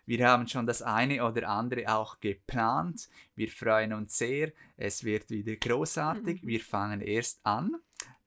Wir 0.05 0.29
haben 0.29 0.49
schon 0.49 0.67
das 0.67 0.83
eine 0.83 1.25
oder 1.25 1.49
andere 1.49 1.95
auch 1.95 2.19
geplant. 2.21 3.09
Wir 3.35 3.49
freuen 3.49 3.93
uns 3.93 4.19
sehr. 4.19 4.53
Es 4.77 5.05
wird 5.05 5.31
wieder 5.31 5.55
großartig. 5.57 6.43
Mhm. 6.43 6.47
Wir 6.49 6.61
fangen 6.61 7.01
erst 7.01 7.41
an. 7.45 7.77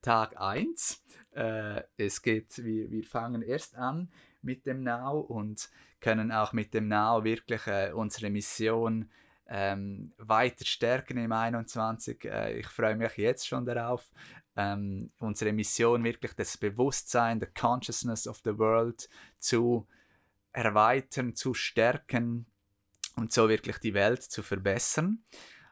Tag 0.01 0.39
1. 0.39 1.03
Äh, 1.31 1.81
es 1.97 2.21
geht, 2.21 2.63
wir, 2.63 2.89
wir 2.91 3.03
fangen 3.03 3.41
erst 3.41 3.75
an 3.75 4.09
mit 4.41 4.65
dem 4.65 4.83
Now 4.83 5.19
und 5.19 5.69
können 5.99 6.31
auch 6.31 6.53
mit 6.53 6.73
dem 6.73 6.87
Now 6.87 7.23
wirklich 7.23 7.67
äh, 7.67 7.91
unsere 7.91 8.29
Mission 8.29 9.09
ähm, 9.47 10.13
weiter 10.17 10.65
stärken 10.65 11.17
im 11.17 11.31
21. 11.31 12.25
Äh, 12.25 12.59
ich 12.59 12.67
freue 12.67 12.95
mich 12.95 13.15
jetzt 13.17 13.47
schon 13.47 13.65
darauf. 13.65 14.11
Ähm, 14.55 15.09
unsere 15.19 15.51
Mission 15.51 16.03
wirklich 16.03 16.33
das 16.33 16.57
Bewusstsein, 16.57 17.39
the 17.39 17.47
Consciousness 17.47 18.27
of 18.27 18.41
the 18.43 18.57
World 18.57 19.09
zu 19.37 19.87
erweitern, 20.51 21.35
zu 21.35 21.53
stärken 21.53 22.45
und 23.17 23.33
so 23.33 23.49
wirklich 23.49 23.77
die 23.79 23.93
Welt 23.93 24.23
zu 24.23 24.41
verbessern 24.41 25.23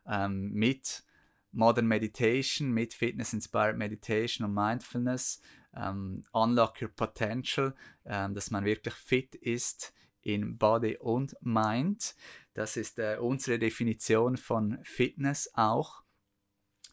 ähm, 0.05 0.51
mit 0.51 1.03
Modern 1.51 1.87
Meditation, 1.87 2.71
mit 2.71 2.93
Fitness 2.93 3.33
Inspired 3.33 3.77
Meditation 3.77 4.47
und 4.47 4.53
Mindfulness. 4.53 5.39
Ähm, 5.75 6.23
unlock 6.31 6.81
Your 6.81 6.89
Potential, 6.89 7.73
ähm, 8.05 8.35
dass 8.35 8.51
man 8.51 8.65
wirklich 8.65 8.95
fit 8.95 9.35
ist 9.35 9.93
in 10.23 10.57
Body 10.57 10.97
und 10.97 11.35
Mind. 11.41 12.15
Das 12.53 12.77
ist 12.77 12.99
äh, 12.99 13.17
unsere 13.19 13.59
Definition 13.59 14.37
von 14.37 14.79
Fitness 14.83 15.49
auch, 15.53 16.03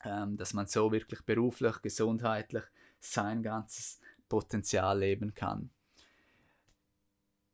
ähm, 0.05 0.37
dass 0.37 0.55
man 0.55 0.67
so 0.67 0.93
wirklich 0.93 1.23
beruflich, 1.23 1.81
gesundheitlich 1.83 2.65
sein 2.99 3.43
ganzes 3.43 4.01
Potenzial 4.29 4.99
leben 4.99 5.35
kann. 5.35 5.71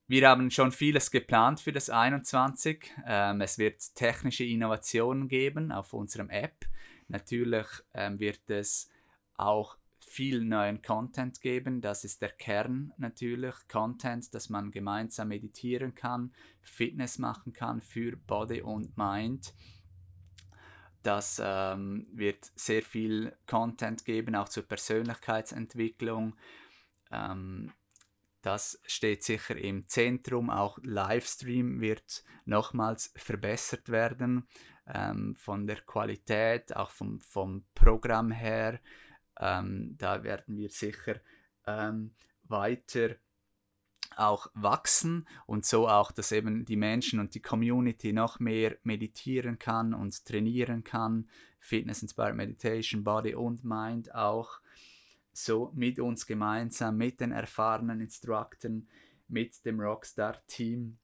Wir 0.08 0.28
haben 0.28 0.52
schon 0.52 0.70
vieles 0.70 1.10
geplant 1.10 1.58
für 1.60 1.72
das 1.72 1.90
21. 1.90 2.92
Ähm, 3.06 3.40
es 3.40 3.58
wird 3.58 3.94
technische 3.96 4.44
Innovationen 4.44 5.26
geben 5.26 5.72
auf 5.72 5.92
unserem 5.92 6.30
App. 6.30 6.66
Natürlich 7.08 7.66
ähm, 7.92 8.20
wird 8.20 8.48
es 8.48 8.88
auch 9.34 9.76
viel 10.16 10.42
neuen 10.42 10.80
Content 10.80 11.42
geben. 11.42 11.82
Das 11.82 12.02
ist 12.02 12.22
der 12.22 12.30
Kern 12.30 12.90
natürlich. 12.96 13.54
Content, 13.68 14.34
dass 14.34 14.48
man 14.48 14.70
gemeinsam 14.70 15.28
meditieren 15.28 15.94
kann, 15.94 16.32
Fitness 16.62 17.18
machen 17.18 17.52
kann 17.52 17.82
für 17.82 18.16
Body 18.16 18.62
und 18.62 18.96
Mind. 18.96 19.52
Das 21.02 21.38
ähm, 21.44 22.06
wird 22.14 22.50
sehr 22.54 22.82
viel 22.82 23.36
Content 23.46 24.06
geben, 24.06 24.34
auch 24.36 24.48
zur 24.48 24.62
Persönlichkeitsentwicklung. 24.62 26.34
Ähm, 27.10 27.74
das 28.40 28.80
steht 28.86 29.22
sicher 29.22 29.58
im 29.58 29.86
Zentrum. 29.86 30.48
Auch 30.48 30.78
Livestream 30.82 31.82
wird 31.82 32.24
nochmals 32.46 33.12
verbessert 33.16 33.90
werden 33.90 34.48
ähm, 34.86 35.36
von 35.36 35.66
der 35.66 35.82
Qualität, 35.82 36.74
auch 36.74 36.90
vom, 36.90 37.20
vom 37.20 37.66
Programm 37.74 38.30
her. 38.30 38.80
Ähm, 39.38 39.96
da 39.98 40.22
werden 40.22 40.56
wir 40.56 40.70
sicher 40.70 41.20
ähm, 41.66 42.12
weiter 42.44 43.16
auch 44.16 44.50
wachsen 44.54 45.26
und 45.46 45.66
so 45.66 45.88
auch, 45.88 46.10
dass 46.10 46.32
eben 46.32 46.64
die 46.64 46.76
Menschen 46.76 47.20
und 47.20 47.34
die 47.34 47.42
Community 47.42 48.12
noch 48.12 48.40
mehr 48.40 48.76
meditieren 48.82 49.58
kann 49.58 49.92
und 49.92 50.24
trainieren 50.24 50.84
kann. 50.84 51.28
Fitness 51.58 52.02
Inspired 52.02 52.34
Meditation, 52.34 53.04
Body 53.04 53.34
und 53.34 53.64
Mind 53.64 54.14
auch 54.14 54.60
so 55.32 55.70
mit 55.74 55.98
uns 55.98 56.26
gemeinsam, 56.26 56.96
mit 56.96 57.20
den 57.20 57.32
erfahrenen 57.32 58.00
Instruktoren, 58.00 58.88
mit 59.28 59.64
dem 59.66 59.80
Rockstar-Team. 59.80 60.98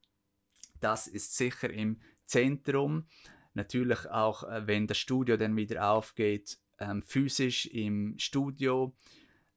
Das 0.80 1.06
ist 1.06 1.36
sicher 1.36 1.70
im 1.70 2.00
Zentrum. 2.24 3.06
Natürlich 3.54 4.08
auch, 4.08 4.44
äh, 4.44 4.66
wenn 4.66 4.86
das 4.86 4.98
Studio 4.98 5.36
dann 5.36 5.54
wieder 5.56 5.90
aufgeht, 5.90 6.58
ähm, 6.78 7.02
physisch 7.02 7.66
im 7.66 8.18
Studio. 8.18 8.94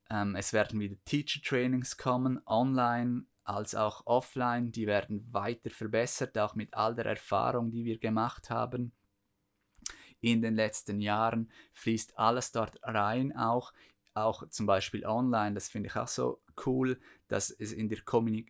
Ähm, 0.10 0.36
es 0.36 0.54
werden 0.54 0.80
wieder 0.80 0.96
Teacher-Trainings 1.06 1.98
kommen, 1.98 2.40
online 2.46 3.26
als 3.44 3.76
auch 3.76 4.06
offline. 4.06 4.72
Die 4.72 4.88
werden 4.88 5.32
weiter 5.32 5.70
verbessert, 5.70 6.38
auch 6.38 6.56
mit 6.56 6.74
all 6.74 6.96
der 6.96 7.06
Erfahrung, 7.06 7.72
die 7.72 7.86
wir 7.86 8.00
gemacht 8.00 8.50
haben. 8.50 8.92
In 10.20 10.42
den 10.42 10.56
letzten 10.56 11.02
Jahren 11.02 11.52
fließt 11.74 12.18
alles 12.18 12.52
dort 12.52 12.80
rein, 12.84 13.36
auch, 13.36 13.74
auch 14.16 14.48
zum 14.50 14.66
Beispiel 14.66 15.06
online. 15.06 15.54
Das 15.54 15.68
finde 15.68 15.90
ich 15.90 15.96
auch 15.96 16.08
so 16.08 16.42
cool, 16.66 17.00
dass 17.28 17.52
es 17.52 17.74
in 17.74 17.90
der, 17.90 18.00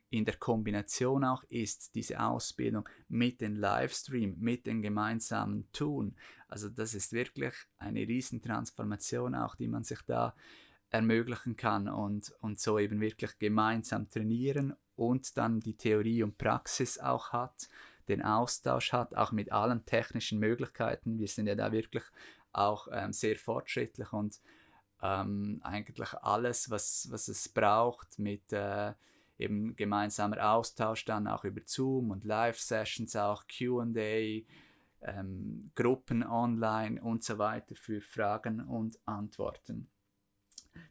in 0.10 0.26
der 0.26 0.38
Kombination 0.38 1.24
auch 1.24 1.44
ist, 1.50 1.96
diese 1.96 2.20
Ausbildung 2.20 2.88
mit 3.10 3.42
dem 3.42 3.56
Livestream, 3.56 4.36
mit 4.40 4.68
dem 4.68 4.82
gemeinsamen 4.82 5.70
Tun. 5.72 6.16
Also 6.48 6.70
das 6.70 6.94
ist 6.94 7.14
wirklich 7.14 7.54
eine 7.78 8.08
Riesentransformation 8.08 9.36
auch, 9.36 9.56
die 9.56 9.68
man 9.68 9.84
sich 9.84 10.02
da 10.06 10.36
ermöglichen 10.92 11.56
kann 11.58 11.90
und, 11.90 12.32
und 12.42 12.60
so 12.60 12.78
eben 12.78 13.02
wirklich 13.02 13.38
gemeinsam 13.40 14.08
trainieren 14.08 14.76
und 14.96 15.36
dann 15.36 15.60
die 15.60 15.76
Theorie 15.76 16.22
und 16.24 16.38
Praxis 16.38 17.00
auch 17.00 17.34
hat, 17.34 17.68
den 18.08 18.22
Austausch 18.22 18.94
hat, 18.94 19.16
auch 19.16 19.32
mit 19.32 19.52
allen 19.52 19.84
technischen 19.86 20.40
Möglichkeiten. 20.40 21.18
Wir 21.18 21.28
sind 21.28 21.48
ja 21.48 21.56
da 21.56 21.72
wirklich 21.72 22.04
auch 22.54 22.88
ähm, 22.92 23.12
sehr 23.12 23.36
fortschrittlich 23.36 24.14
und 24.14 24.40
ähm, 25.06 25.60
eigentlich 25.64 26.14
alles, 26.14 26.70
was, 26.70 27.08
was 27.12 27.28
es 27.28 27.50
braucht 27.50 28.20
mit 28.20 28.52
äh, 28.54 28.94
eben 29.38 29.76
gemeinsamer 29.76 30.52
Austausch 30.52 31.06
dann 31.06 31.28
auch 31.28 31.44
über 31.44 31.62
Zoom 31.66 32.12
und 32.12 32.24
Live-Sessions, 32.24 33.16
auch 33.16 33.46
QA, 33.48 33.86
ähm, 35.02 35.72
Gruppen 35.76 36.24
online 36.24 37.02
und 37.02 37.24
so 37.24 37.38
weiter 37.38 37.76
für 37.76 38.02
Fragen 38.02 38.62
und 38.62 38.98
Antworten. 39.06 39.90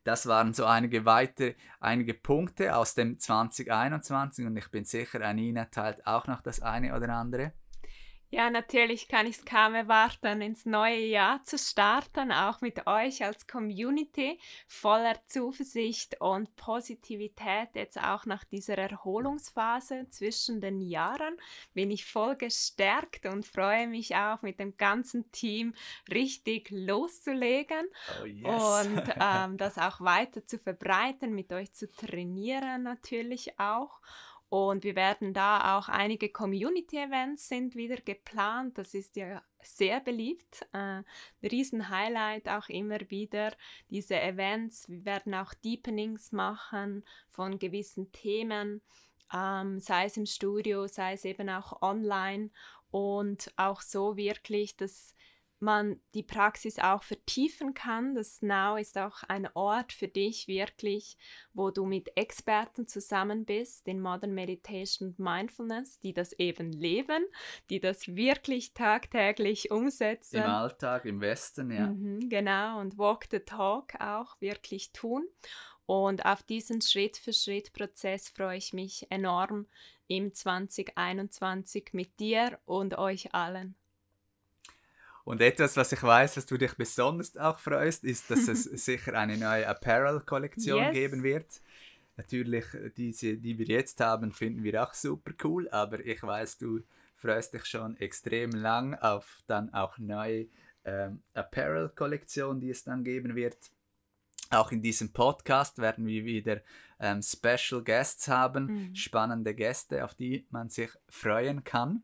Das 0.02 0.26
waren 0.26 0.54
so 0.54 0.64
einige 0.64 1.04
weitere, 1.04 1.54
einige 1.80 2.14
Punkte 2.14 2.76
aus 2.76 2.94
dem 2.94 3.18
2021 3.18 4.46
und 4.46 4.56
ich 4.56 4.70
bin 4.70 4.84
sicher, 4.84 5.20
Anina 5.22 5.66
teilt 5.66 6.06
auch 6.06 6.26
noch 6.26 6.42
das 6.42 6.60
eine 6.60 6.94
oder 6.96 7.08
andere. 7.10 7.52
Ja, 8.30 8.50
natürlich 8.50 9.06
kann 9.06 9.26
ich 9.26 9.38
es 9.38 9.44
kaum 9.44 9.74
erwarten, 9.74 10.40
ins 10.40 10.66
neue 10.66 11.06
Jahr 11.06 11.42
zu 11.44 11.56
starten, 11.56 12.32
auch 12.32 12.60
mit 12.60 12.86
euch 12.86 13.24
als 13.24 13.46
Community, 13.46 14.40
voller 14.66 15.14
Zuversicht 15.26 16.20
und 16.20 16.56
Positivität. 16.56 17.68
Jetzt 17.74 17.96
auch 17.96 18.26
nach 18.26 18.42
dieser 18.42 18.76
Erholungsphase 18.76 20.08
zwischen 20.10 20.60
den 20.60 20.80
Jahren 20.80 21.36
bin 21.74 21.92
ich 21.92 22.04
voll 22.04 22.34
gestärkt 22.34 23.26
und 23.26 23.46
freue 23.46 23.86
mich 23.86 24.16
auch 24.16 24.42
mit 24.42 24.58
dem 24.58 24.76
ganzen 24.76 25.30
Team 25.30 25.74
richtig 26.10 26.70
loszulegen 26.70 27.86
oh 28.20 28.24
yes. 28.24 28.86
und 28.86 29.02
ähm, 29.20 29.56
das 29.58 29.78
auch 29.78 30.00
weiter 30.00 30.44
zu 30.44 30.58
verbreiten, 30.58 31.34
mit 31.34 31.52
euch 31.52 31.72
zu 31.72 31.90
trainieren 31.90 32.82
natürlich 32.82 33.60
auch. 33.60 34.00
Und 34.54 34.84
wir 34.84 34.94
werden 34.94 35.34
da 35.34 35.76
auch 35.76 35.88
einige 35.88 36.28
Community-Events 36.28 37.48
sind 37.48 37.74
wieder 37.74 37.96
geplant. 37.96 38.78
Das 38.78 38.94
ist 38.94 39.16
ja 39.16 39.42
sehr 39.60 39.98
beliebt. 39.98 40.64
Äh, 40.72 41.02
Riesen-Highlight 41.42 42.48
auch 42.48 42.68
immer 42.68 43.00
wieder 43.10 43.52
diese 43.90 44.14
Events. 44.14 44.88
Wir 44.88 45.04
werden 45.04 45.34
auch 45.34 45.54
Deepenings 45.54 46.30
machen 46.30 47.04
von 47.30 47.58
gewissen 47.58 48.12
Themen, 48.12 48.80
ähm, 49.32 49.80
sei 49.80 50.04
es 50.04 50.16
im 50.16 50.26
Studio, 50.26 50.86
sei 50.86 51.14
es 51.14 51.24
eben 51.24 51.50
auch 51.50 51.82
online 51.82 52.50
und 52.92 53.52
auch 53.56 53.80
so 53.80 54.16
wirklich, 54.16 54.76
dass 54.76 55.16
man 55.60 56.00
die 56.14 56.22
Praxis 56.22 56.78
auch 56.78 57.02
vertiefen 57.02 57.74
kann. 57.74 58.14
Das 58.14 58.42
Now 58.42 58.76
ist 58.76 58.98
auch 58.98 59.22
ein 59.24 59.48
Ort 59.54 59.92
für 59.92 60.08
dich 60.08 60.46
wirklich, 60.48 61.16
wo 61.52 61.70
du 61.70 61.84
mit 61.84 62.16
Experten 62.16 62.86
zusammen 62.86 63.44
bist 63.44 63.86
in 63.88 64.00
Modern 64.00 64.34
Meditation 64.34 65.10
und 65.10 65.18
Mindfulness, 65.18 65.98
die 66.00 66.12
das 66.12 66.32
eben 66.34 66.72
leben, 66.72 67.24
die 67.70 67.80
das 67.80 68.14
wirklich 68.14 68.74
tagtäglich 68.74 69.70
umsetzen. 69.70 70.36
Im 70.36 70.44
Alltag, 70.44 71.04
im 71.04 71.20
Westen, 71.20 71.70
ja. 71.70 71.88
Mhm, 71.88 72.28
genau, 72.28 72.80
und 72.80 72.98
Walk 72.98 73.26
the 73.30 73.40
Talk 73.40 73.94
auch 74.00 74.40
wirklich 74.40 74.92
tun. 74.92 75.26
Und 75.86 76.24
auf 76.24 76.42
diesen 76.42 76.80
Schritt-für-Schritt-Prozess 76.80 78.30
freue 78.30 78.56
ich 78.56 78.72
mich 78.72 79.06
enorm 79.10 79.66
im 80.06 80.32
2021 80.32 81.90
mit 81.92 82.18
dir 82.20 82.58
und 82.64 82.96
euch 82.96 83.34
allen. 83.34 83.74
Und 85.24 85.40
etwas, 85.40 85.76
was 85.76 85.90
ich 85.90 86.02
weiß, 86.02 86.36
was 86.36 86.46
du 86.46 86.58
dich 86.58 86.74
besonders 86.74 87.36
auch 87.36 87.58
freust, 87.58 88.04
ist, 88.04 88.30
dass 88.30 88.46
es 88.46 88.64
sicher 88.84 89.14
eine 89.14 89.38
neue 89.38 89.66
Apparel-Kollektion 89.66 90.82
yes. 90.82 90.92
geben 90.92 91.22
wird. 91.22 91.46
Natürlich, 92.16 92.66
diese, 92.96 93.38
die 93.38 93.58
wir 93.58 93.66
jetzt 93.66 93.98
haben, 94.00 94.32
finden 94.32 94.62
wir 94.62 94.82
auch 94.82 94.94
super 94.94 95.32
cool, 95.42 95.68
aber 95.70 96.00
ich 96.00 96.22
weiß, 96.22 96.58
du 96.58 96.80
freust 97.16 97.54
dich 97.54 97.64
schon 97.64 97.96
extrem 97.96 98.50
lang 98.50 98.94
auf 98.94 99.42
dann 99.46 99.72
auch 99.72 99.98
neue 99.98 100.46
ähm, 100.84 101.22
Apparel-Kollektion, 101.32 102.60
die 102.60 102.70
es 102.70 102.84
dann 102.84 103.02
geben 103.02 103.34
wird. 103.34 103.56
Auch 104.50 104.70
in 104.72 104.82
diesem 104.82 105.12
Podcast 105.12 105.78
werden 105.78 106.06
wir 106.06 106.24
wieder 106.24 106.60
ähm, 107.00 107.22
Special 107.22 107.82
Guests 107.82 108.28
haben, 108.28 108.66
mhm. 108.66 108.94
spannende 108.94 109.54
Gäste, 109.54 110.04
auf 110.04 110.14
die 110.14 110.46
man 110.50 110.68
sich 110.68 110.90
freuen 111.08 111.64
kann. 111.64 112.02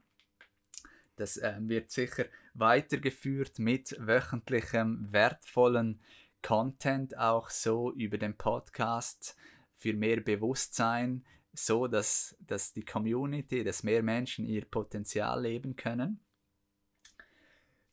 Das 1.16 1.36
ähm, 1.36 1.68
wird 1.68 1.90
sicher 1.90 2.24
weitergeführt 2.54 3.58
mit 3.58 3.96
wöchentlichem 3.98 5.12
wertvollen 5.12 6.00
Content, 6.42 7.16
auch 7.18 7.50
so 7.50 7.92
über 7.92 8.18
den 8.18 8.36
Podcast 8.36 9.36
für 9.76 9.94
mehr 9.94 10.20
Bewusstsein, 10.20 11.24
so 11.52 11.86
dass, 11.86 12.36
dass 12.40 12.72
die 12.72 12.84
Community, 12.84 13.64
dass 13.64 13.82
mehr 13.82 14.02
Menschen 14.02 14.46
ihr 14.46 14.64
Potenzial 14.64 15.42
leben 15.42 15.76
können. 15.76 16.20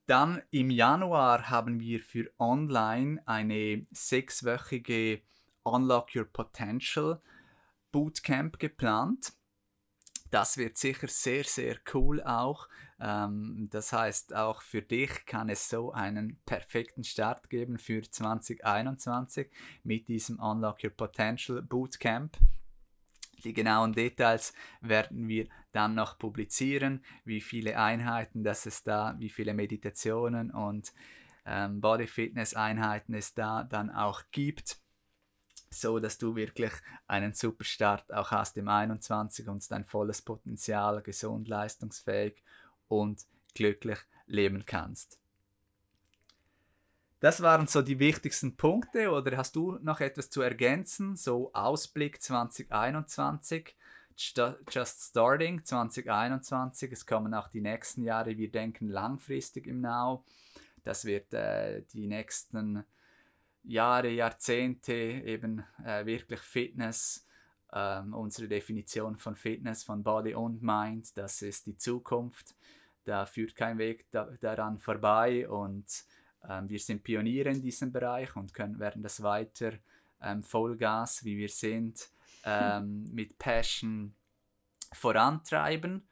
Dann 0.06 0.42
im 0.52 0.70
Januar 0.70 1.50
haben 1.50 1.80
wir 1.82 2.00
für 2.02 2.32
online 2.40 3.22
eine 3.26 3.86
sechswöchige 3.92 5.22
Unlock 5.64 6.16
Your 6.16 6.26
Potential 6.26 7.22
Bootcamp 7.92 8.58
geplant. 8.58 9.34
Das 10.32 10.58
wird 10.58 10.78
sicher 10.78 11.08
sehr, 11.10 11.44
sehr 11.44 11.78
cool 11.94 12.22
auch. 12.24 12.70
Ähm, 13.00 13.68
das 13.72 13.94
heißt, 13.94 14.36
auch 14.36 14.62
für 14.62 14.82
dich 14.82 15.26
kann 15.26 15.50
es 15.50 15.70
so 15.70 15.92
einen 15.92 16.40
perfekten 16.46 17.04
Start 17.04 17.50
geben 17.50 17.78
für 17.78 18.02
2021 18.02 19.50
mit 19.84 20.08
diesem 20.08 20.40
Unlock 20.40 20.84
Your 20.84 20.92
Potential 20.92 21.62
Bootcamp. 21.62 22.38
Die 23.44 23.54
genauen 23.54 23.94
Details 23.94 24.54
werden 24.82 25.28
wir 25.28 25.48
dann 25.72 25.94
noch 25.94 26.18
publizieren, 26.18 27.04
wie 27.24 27.42
viele 27.42 27.78
Einheiten 27.78 28.44
das 28.44 28.66
es 28.66 28.84
da, 28.84 29.16
wie 29.20 29.30
viele 29.30 29.54
Meditationen 29.54 30.50
und 30.50 30.92
ähm, 31.46 31.80
Body 31.80 32.08
Fitness 32.08 32.56
Einheiten 32.56 33.14
es 33.14 33.36
da 33.36 33.64
dann 33.64 33.92
auch 33.92 34.24
gibt, 34.32 34.78
so 35.70 36.00
dass 36.00 36.18
du 36.18 36.36
wirklich 36.36 36.72
einen 37.06 37.34
super 37.34 37.64
Start 37.64 38.12
auch 38.12 38.32
hast 38.32 38.58
im 38.58 38.68
21 38.68 39.48
und 39.48 39.70
dein 39.70 39.86
volles 39.86 40.24
Potenzial 40.24 41.04
gesund, 41.04 41.48
leistungsfähig 41.48 42.44
und 42.88 43.26
glücklich 43.54 44.00
leben 44.26 44.66
kannst. 44.66 45.20
Das 47.20 47.42
waren 47.42 47.66
so 47.66 47.82
die 47.82 47.98
wichtigsten 47.98 48.58
Punkte 48.58 49.10
oder 49.10 49.38
hast 49.38 49.56
du 49.56 49.80
noch 49.82 50.02
etwas 50.02 50.30
zu 50.30 50.42
ergänzen? 50.42 51.16
So 51.16 51.52
Ausblick 51.54 52.22
2021, 52.22 53.76
Just 54.16 55.02
Starting 55.02 55.64
2021, 55.64 56.92
es 56.92 57.06
kommen 57.06 57.34
auch 57.34 57.48
die 57.48 57.62
nächsten 57.62 58.04
Jahre, 58.04 58.38
wir 58.38 58.52
denken 58.52 58.90
langfristig 58.90 59.66
im 59.66 59.82
Now. 59.82 60.24
Das 60.84 61.06
wird 61.06 61.34
äh, 61.34 61.82
die 61.94 62.08
nächsten 62.08 62.84
Jahre, 63.64 64.10
Jahrzehnte 64.10 64.94
eben 64.94 65.64
äh, 65.84 66.06
wirklich 66.06 66.40
Fitness, 66.40 67.26
ähm, 67.74 68.14
unsere 68.14 68.48
Definition 68.48 69.18
von 69.18 69.36
Fitness, 69.36 69.84
von 69.84 70.04
Body 70.04 70.36
und 70.36 70.62
Mind, 70.62 71.18
das 71.18 71.42
ist 71.42 71.66
die 71.66 71.78
Zukunft. 71.78 72.56
Da 73.08 73.26
führt 73.26 73.56
kein 73.56 73.78
Weg 73.78 74.06
da, 74.12 74.26
daran 74.42 74.80
vorbei 74.80 75.48
und 75.48 75.86
ähm, 76.48 76.68
wir 76.68 76.78
sind 76.78 77.04
Pioniere 77.04 77.50
in 77.50 77.62
diesem 77.62 77.94
Bereich 77.94 78.36
und 78.36 78.54
können, 78.54 78.80
werden 78.80 79.02
das 79.02 79.24
weiter 79.24 79.72
ähm, 80.22 80.44
Vollgas, 80.44 81.24
wie 81.24 81.38
wir 81.38 81.48
sind, 81.48 82.10
ähm, 82.44 83.06
mit 83.14 83.40
Passion 83.40 84.14
vorantreiben. 84.92 86.06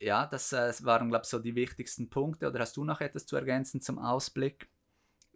Ja, 0.00 0.26
das 0.26 0.52
äh, 0.52 0.72
waren, 0.80 1.10
glaube 1.10 1.22
ich, 1.22 1.28
so 1.28 1.38
die 1.38 1.54
wichtigsten 1.54 2.10
Punkte. 2.10 2.48
Oder 2.48 2.58
hast 2.58 2.76
du 2.76 2.82
noch 2.82 3.00
etwas 3.00 3.24
zu 3.24 3.36
ergänzen 3.36 3.80
zum 3.80 4.00
Ausblick? 4.00 4.68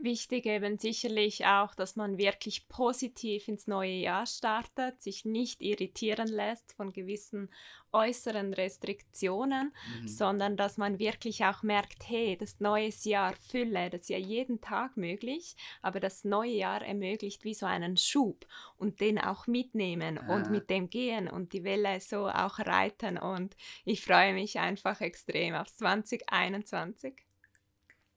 Wichtig 0.03 0.47
eben 0.47 0.79
sicherlich 0.79 1.45
auch, 1.45 1.75
dass 1.75 1.95
man 1.95 2.17
wirklich 2.17 2.69
positiv 2.69 3.49
ins 3.49 3.67
neue 3.67 3.93
Jahr 3.93 4.25
startet, 4.25 5.03
sich 5.03 5.27
nicht 5.27 5.61
irritieren 5.61 6.29
lässt 6.29 6.73
von 6.73 6.91
gewissen 6.91 7.51
äußeren 7.93 8.55
Restriktionen, 8.55 9.75
mhm. 10.01 10.09
sondern 10.09 10.57
dass 10.57 10.79
man 10.79 10.99
wirklich 10.99 11.45
auch 11.45 11.63
merkt, 11.63 12.09
hey, 12.09 12.39
das 12.39 12.61
neue 12.61 12.91
Jahr 13.03 13.35
Fülle, 13.51 13.91
das 13.91 14.03
ist 14.03 14.09
ja 14.09 14.17
jeden 14.17 14.63
Tag 14.63 14.97
möglich, 14.97 15.55
aber 15.83 16.01
das 16.01 16.25
neue 16.25 16.53
Jahr 16.53 16.81
ermöglicht 16.81 17.45
wie 17.45 17.55
so 17.55 17.67
einen 17.67 17.99
Schub 17.99 18.47
und 18.79 19.01
den 19.01 19.19
auch 19.19 19.47
mitnehmen 19.47 20.17
ah. 20.17 20.35
und 20.35 20.51
mit 20.51 20.71
dem 20.71 20.89
gehen 20.89 21.29
und 21.29 21.53
die 21.53 21.65
Welle 21.65 22.01
so 22.01 22.27
auch 22.27 22.59
reiten 22.59 23.19
und 23.19 23.55
ich 23.85 24.03
freue 24.03 24.33
mich 24.33 24.59
einfach 24.59 25.03
extrem 25.03 25.55
auf 25.55 25.71
2021. 25.71 27.30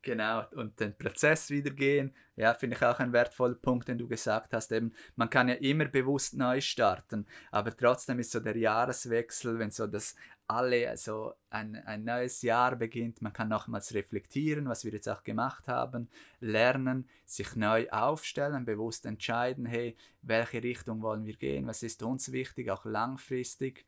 Genau, 0.04 0.44
und 0.56 0.78
den 0.82 0.98
Prozess 0.98 1.50
wieder 1.50 1.72
gehen, 1.72 2.14
ja, 2.36 2.54
finde 2.54 2.76
ich 2.76 2.84
auch 2.84 3.00
ein 3.00 3.14
wertvoller 3.14 3.56
Punkt, 3.56 3.88
den 3.88 3.98
du 3.98 4.06
gesagt 4.06 4.54
hast. 4.54 4.74
Eben, 4.74 4.92
man 5.16 5.30
kann 5.30 5.48
ja 5.48 5.56
immer 5.56 5.86
bewusst 5.86 6.34
neu 6.34 6.60
starten, 6.60 7.26
aber 7.52 7.76
trotzdem 7.76 8.20
ist 8.20 8.32
so 8.32 8.42
der 8.42 8.58
Jahreswechsel, 8.58 9.60
wenn 9.60 9.72
so 9.72 9.88
das 9.88 10.16
alle, 10.46 10.98
so 10.98 11.36
ein, 11.50 11.78
ein 11.86 12.04
neues 12.04 12.42
Jahr 12.42 12.76
beginnt, 12.76 13.22
man 13.22 13.32
kann 13.32 13.48
nochmals 13.48 13.94
reflektieren, 13.94 14.68
was 14.68 14.84
wir 14.84 14.92
jetzt 14.92 15.08
auch 15.08 15.24
gemacht 15.24 15.70
haben, 15.70 16.10
lernen, 16.42 17.08
sich 17.24 17.56
neu 17.56 17.90
aufstellen, 17.90 18.66
bewusst 18.66 19.06
entscheiden, 19.06 19.66
hey, 19.66 19.96
welche 20.22 20.62
Richtung 20.62 21.02
wollen 21.02 21.26
wir 21.26 21.38
gehen, 21.38 21.66
was 21.66 21.82
ist 21.82 22.04
uns 22.04 22.34
wichtig, 22.34 22.70
auch 22.70 22.84
langfristig. 22.84 23.86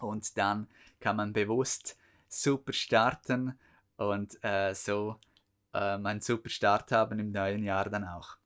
Und 0.00 0.38
dann 0.38 0.68
kann 1.00 1.16
man 1.16 1.34
bewusst 1.34 1.98
super 2.28 2.72
starten 2.72 3.58
und 3.98 4.42
äh, 4.42 4.74
so 4.74 5.16
äh, 5.74 5.78
einen 5.78 6.20
super 6.20 6.48
Start 6.48 6.90
haben 6.92 7.18
im 7.18 7.30
neuen 7.30 7.62
Jahr 7.62 7.90
dann 7.90 8.04
auch. 8.04 8.36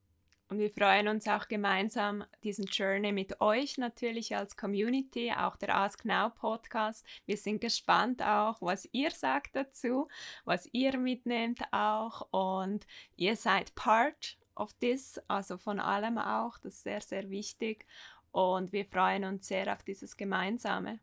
Und 0.48 0.58
wir 0.58 0.70
freuen 0.70 1.08
uns 1.08 1.26
auch 1.28 1.48
gemeinsam 1.48 2.24
diesen 2.44 2.66
Journey 2.66 3.10
mit 3.10 3.40
euch 3.40 3.78
natürlich 3.78 4.36
als 4.36 4.54
Community, 4.54 5.32
auch 5.34 5.56
der 5.56 5.74
Ask 5.74 6.04
Now 6.04 6.28
Podcast. 6.28 7.06
Wir 7.24 7.38
sind 7.38 7.62
gespannt 7.62 8.20
auch, 8.20 8.60
was 8.60 8.86
ihr 8.92 9.10
sagt 9.12 9.56
dazu, 9.56 10.08
was 10.44 10.68
ihr 10.72 10.98
mitnehmt 10.98 11.62
auch 11.70 12.28
und 12.32 12.86
ihr 13.16 13.36
seid 13.36 13.74
part 13.74 14.36
of 14.54 14.74
this, 14.74 15.18
also 15.26 15.56
von 15.56 15.80
allem 15.80 16.18
auch, 16.18 16.58
das 16.58 16.74
ist 16.74 16.82
sehr, 16.82 17.00
sehr 17.00 17.30
wichtig 17.30 17.86
und 18.30 18.72
wir 18.72 18.84
freuen 18.84 19.24
uns 19.24 19.48
sehr 19.48 19.72
auf 19.72 19.82
dieses 19.84 20.18
Gemeinsame. 20.18 21.00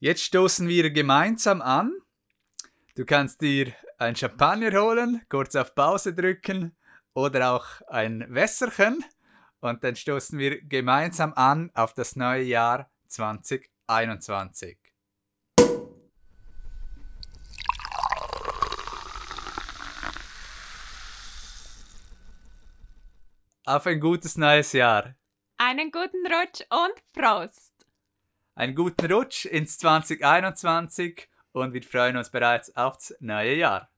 Jetzt 0.00 0.22
stoßen 0.22 0.66
wir 0.66 0.90
gemeinsam 0.90 1.62
an 1.62 1.94
Du 2.96 3.04
kannst 3.04 3.40
dir 3.40 3.72
ein 3.98 4.16
Champagner 4.16 4.72
holen, 4.72 5.22
kurz 5.28 5.54
auf 5.54 5.76
Pause 5.76 6.12
drücken 6.12 6.76
oder 7.14 7.52
auch 7.52 7.66
ein 7.86 8.26
Wässerchen 8.28 9.04
und 9.60 9.84
dann 9.84 9.94
stoßen 9.94 10.36
wir 10.38 10.60
gemeinsam 10.62 11.32
an 11.34 11.70
auf 11.74 11.94
das 11.94 12.16
neue 12.16 12.42
Jahr 12.42 12.90
2021. 13.06 14.76
Auf 23.66 23.86
ein 23.86 24.00
gutes 24.00 24.36
neues 24.36 24.72
Jahr. 24.72 25.14
Einen 25.58 25.92
guten 25.92 26.26
Rutsch 26.26 26.62
und 26.70 27.12
Prost. 27.12 27.72
Einen 28.56 28.74
guten 28.74 29.12
Rutsch 29.12 29.44
ins 29.44 29.78
2021 29.78 31.28
und 31.52 31.72
wir 31.72 31.82
freuen 31.82 32.16
uns 32.16 32.30
bereits 32.30 32.74
aufs 32.76 33.14
neue 33.20 33.54
Jahr. 33.54 33.90